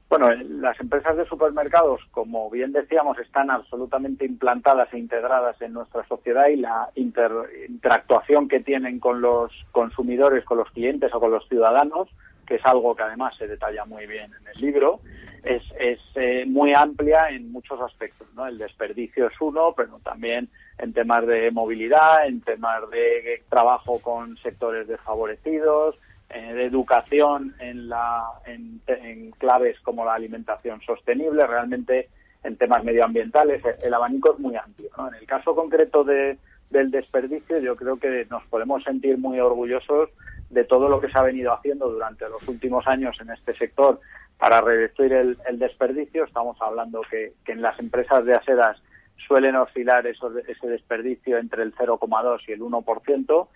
[0.10, 6.06] Bueno, las empresas de supermercados, como bien decíamos, están absolutamente implantadas e integradas en nuestra
[6.08, 11.48] sociedad y la interactuación que tienen con los consumidores, con los clientes o con los
[11.50, 12.10] ciudadanos,
[12.46, 15.00] que es algo que además se detalla muy bien en el libro,
[15.44, 18.28] es, es eh, muy amplia en muchos aspectos.
[18.36, 18.48] ¿no?
[18.48, 24.38] El desperdicio es uno, pero también en temas de movilidad, en temas de trabajo con
[24.38, 25.96] sectores desfavorecidos,
[26.30, 28.82] eh, de educación en, la, en,
[29.38, 32.10] claves como la alimentación sostenible, realmente
[32.44, 33.62] en temas medioambientales.
[33.84, 34.90] El abanico es muy amplio.
[35.10, 36.38] En el caso concreto de,
[36.70, 40.10] del desperdicio, yo creo que nos podemos sentir muy orgullosos
[40.54, 44.00] de todo lo que se ha venido haciendo durante los últimos años en este sector
[44.38, 46.26] para reducir el, desperdicio.
[46.26, 48.82] Estamos hablando que, que en las empresas de asedas
[49.28, 53.48] suelen oscilar ese desperdicio entre el 0,2 y el 1%.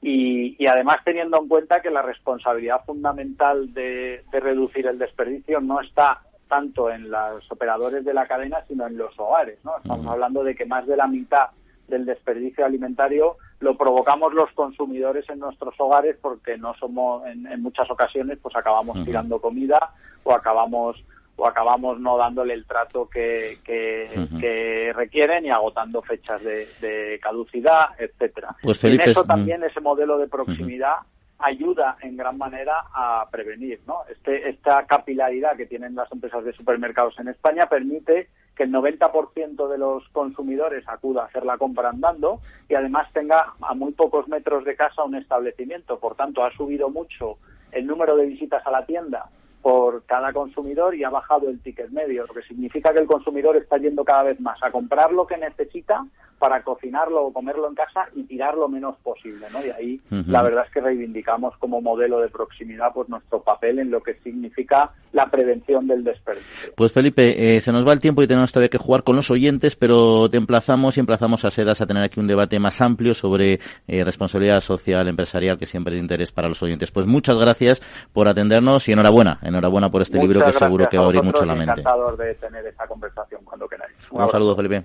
[0.00, 5.80] Y, y, además teniendo en cuenta que la responsabilidad fundamental de, reducir el desperdicio no
[5.80, 9.58] está tanto en los operadores de la cadena, sino en los hogares.
[9.64, 9.76] ¿no?
[9.76, 11.48] Estamos hablando de que más de la mitad
[11.88, 17.90] del desperdicio alimentario lo provocamos los consumidores en nuestros hogares porque no somos, en, muchas
[17.90, 21.02] ocasiones, pues acabamos tirando comida o acabamos
[21.36, 28.56] o acabamos no dándole el trato que, que, requieren y agotando fechas de, caducidad, etcétera.
[28.60, 30.96] Pues en eso también ese modelo de proximidad
[31.38, 34.00] ayuda en gran manera a prevenir, ¿no?
[34.10, 38.28] Este, esta capilaridad que tienen las empresas de supermercados en España permite
[38.58, 43.54] que el 90% de los consumidores acuda a hacer la compra andando y además tenga
[43.60, 46.00] a muy pocos metros de casa un establecimiento.
[46.00, 47.38] Por tanto, ha subido mucho
[47.70, 49.30] el número de visitas a la tienda
[49.68, 53.54] por cada consumidor y ha bajado el ticket medio, lo que significa que el consumidor
[53.54, 56.06] está yendo cada vez más a comprar lo que necesita
[56.38, 59.58] para cocinarlo o comerlo en casa y tirar lo menos posible, ¿no?
[59.62, 63.90] Y ahí la verdad es que reivindicamos como modelo de proximidad pues nuestro papel en
[63.90, 66.72] lo que significa la prevención del desperdicio.
[66.76, 69.32] Pues Felipe, eh, se nos va el tiempo y tenemos todavía que jugar con los
[69.32, 73.14] oyentes, pero te emplazamos y emplazamos a Sedas a tener aquí un debate más amplio
[73.14, 73.58] sobre
[73.88, 76.92] eh, responsabilidad social empresarial que siempre es de interés para los oyentes.
[76.92, 79.57] Pues muchas gracias por atendernos y enhorabuena enhorabuena
[79.90, 81.80] por este libro que seguro que va a abrir mucho la mente.
[81.80, 83.94] Encantador de tener esta conversación cuando queráis.
[84.10, 84.84] Un, saludo, Felipe.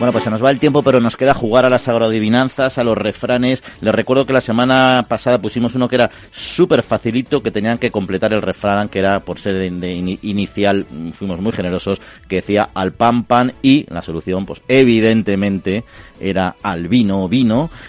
[0.00, 2.84] Bueno, pues se nos va el tiempo, pero nos queda jugar a las agrodivinanzas, a
[2.84, 3.62] los refranes.
[3.82, 7.90] Les recuerdo que la semana pasada pusimos uno que era súper facilito, que tenían que
[7.90, 12.94] completar el refrán, que era por ser de, inicial, fuimos muy generosos, que decía al
[12.94, 15.84] pan pan y la solución, pues evidentemente
[16.20, 17.28] era al vino.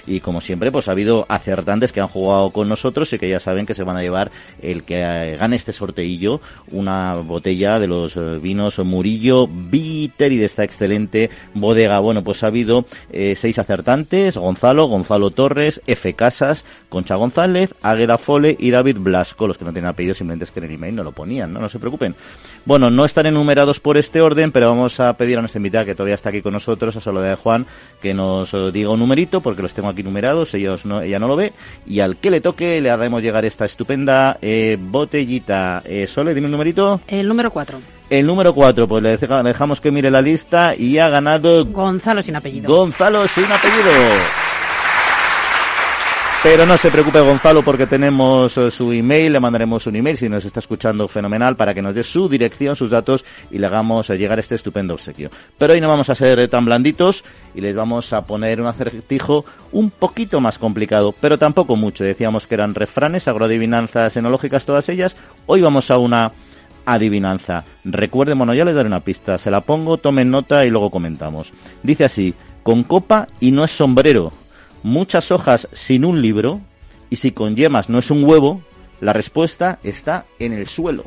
[0.07, 3.39] Y como siempre, pues ha habido acertantes que han jugado con nosotros y que ya
[3.39, 8.15] saben que se van a llevar el que gane este sorteillo, una botella de los
[8.15, 13.59] eh, vinos Murillo Bitter y de esta excelente bodega Bueno, pues ha habido eh, seis
[13.59, 16.13] acertantes, Gonzalo, Gonzalo Torres, F.
[16.13, 19.47] Casas, Concha González, Águeda Fole y David Blasco.
[19.47, 21.59] Los que no tienen apellido simplemente es que en el email no lo ponían, ¿no?
[21.59, 22.15] No se preocupen.
[22.65, 25.95] Bueno, no están enumerados por este orden, pero vamos a pedir a nuestra invitada que
[25.95, 27.65] todavía está aquí con nosotros, a Soledad de Juan,
[28.01, 31.27] que nos eh, diga un numerito, porque los tengo aquí numerados, ellos no, ella no
[31.27, 31.53] lo ve,
[31.85, 35.81] y al que le toque le haremos llegar esta estupenda eh, botellita.
[35.85, 37.01] Eh, Sole, dime un numerito.
[37.07, 37.79] El número 4.
[38.09, 42.35] El número 4, pues le dejamos que mire la lista y ha ganado Gonzalo sin
[42.35, 42.67] apellido.
[42.73, 44.50] Gonzalo sin apellido.
[46.43, 50.27] Pero no se preocupe Gonzalo porque tenemos eh, su email, le mandaremos un email si
[50.27, 54.09] nos está escuchando fenomenal para que nos dé su dirección, sus datos y le hagamos
[54.09, 55.29] eh, llegar este estupendo obsequio.
[55.59, 57.23] Pero hoy no vamos a ser eh, tan blanditos
[57.53, 62.03] y les vamos a poner un acertijo un poquito más complicado, pero tampoco mucho.
[62.03, 65.15] Decíamos que eran refranes, agroadivinanzas enológicas todas ellas.
[65.45, 66.31] Hoy vamos a una
[66.85, 67.65] adivinanza.
[67.85, 71.53] Recuerden, bueno, ya les daré una pista, se la pongo, tomen nota y luego comentamos.
[71.83, 72.33] Dice así,
[72.63, 74.33] con copa y no es sombrero
[74.83, 76.61] muchas hojas sin un libro
[77.09, 78.61] y si con yemas no es un huevo,
[78.99, 81.05] la respuesta está en el suelo.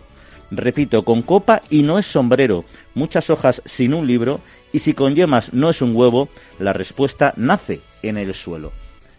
[0.50, 2.64] Repito, con copa y no es sombrero,
[2.94, 4.40] muchas hojas sin un libro
[4.72, 8.72] y si con yemas no es un huevo, la respuesta nace en el suelo.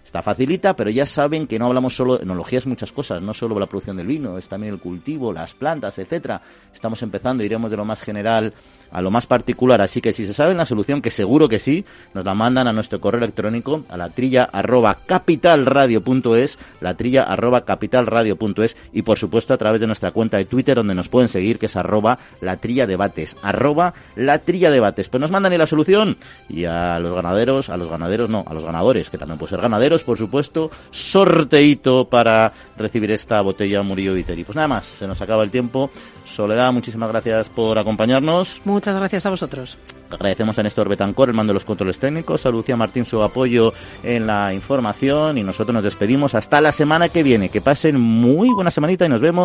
[0.06, 3.60] Está facilita, pero ya saben que no hablamos solo, enología es muchas cosas, no solo
[3.60, 6.42] la producción del vino, es también el cultivo, las plantas, etcétera.
[6.74, 8.54] Estamos empezando, iremos de lo más general
[8.96, 9.82] a lo más particular.
[9.82, 11.84] Así que si se sabe la solución, que seguro que sí,
[12.14, 17.66] nos la mandan a nuestro correo electrónico a la trilla arroba capitalradio.es, la trilla arroba
[17.66, 21.60] capitalradio.es y por supuesto a través de nuestra cuenta de Twitter donde nos pueden seguir,
[21.60, 25.10] que es arroba la trilla debates, arroba la trilla debates.
[25.10, 26.16] Pues nos mandan ahí la solución
[26.48, 29.62] y a los ganaderos, a los ganaderos no, a los ganadores, que también pueden ser
[29.62, 34.46] ganaderos, por supuesto, sorteito para recibir esta botella Murillo Viteri.
[34.46, 35.92] Pues nada más, se nos acaba el tiempo.
[36.26, 38.62] Soledad, muchísimas gracias por acompañarnos.
[38.66, 39.78] Muchas gracias a vosotros.
[40.10, 43.74] Agradecemos a Néstor Betancor el mando de los controles técnicos, a Lucía Martín su apoyo
[44.04, 47.50] en la información y nosotros nos despedimos hasta la semana que viene.
[47.50, 49.36] Que pasen muy buena semanita y nos vemos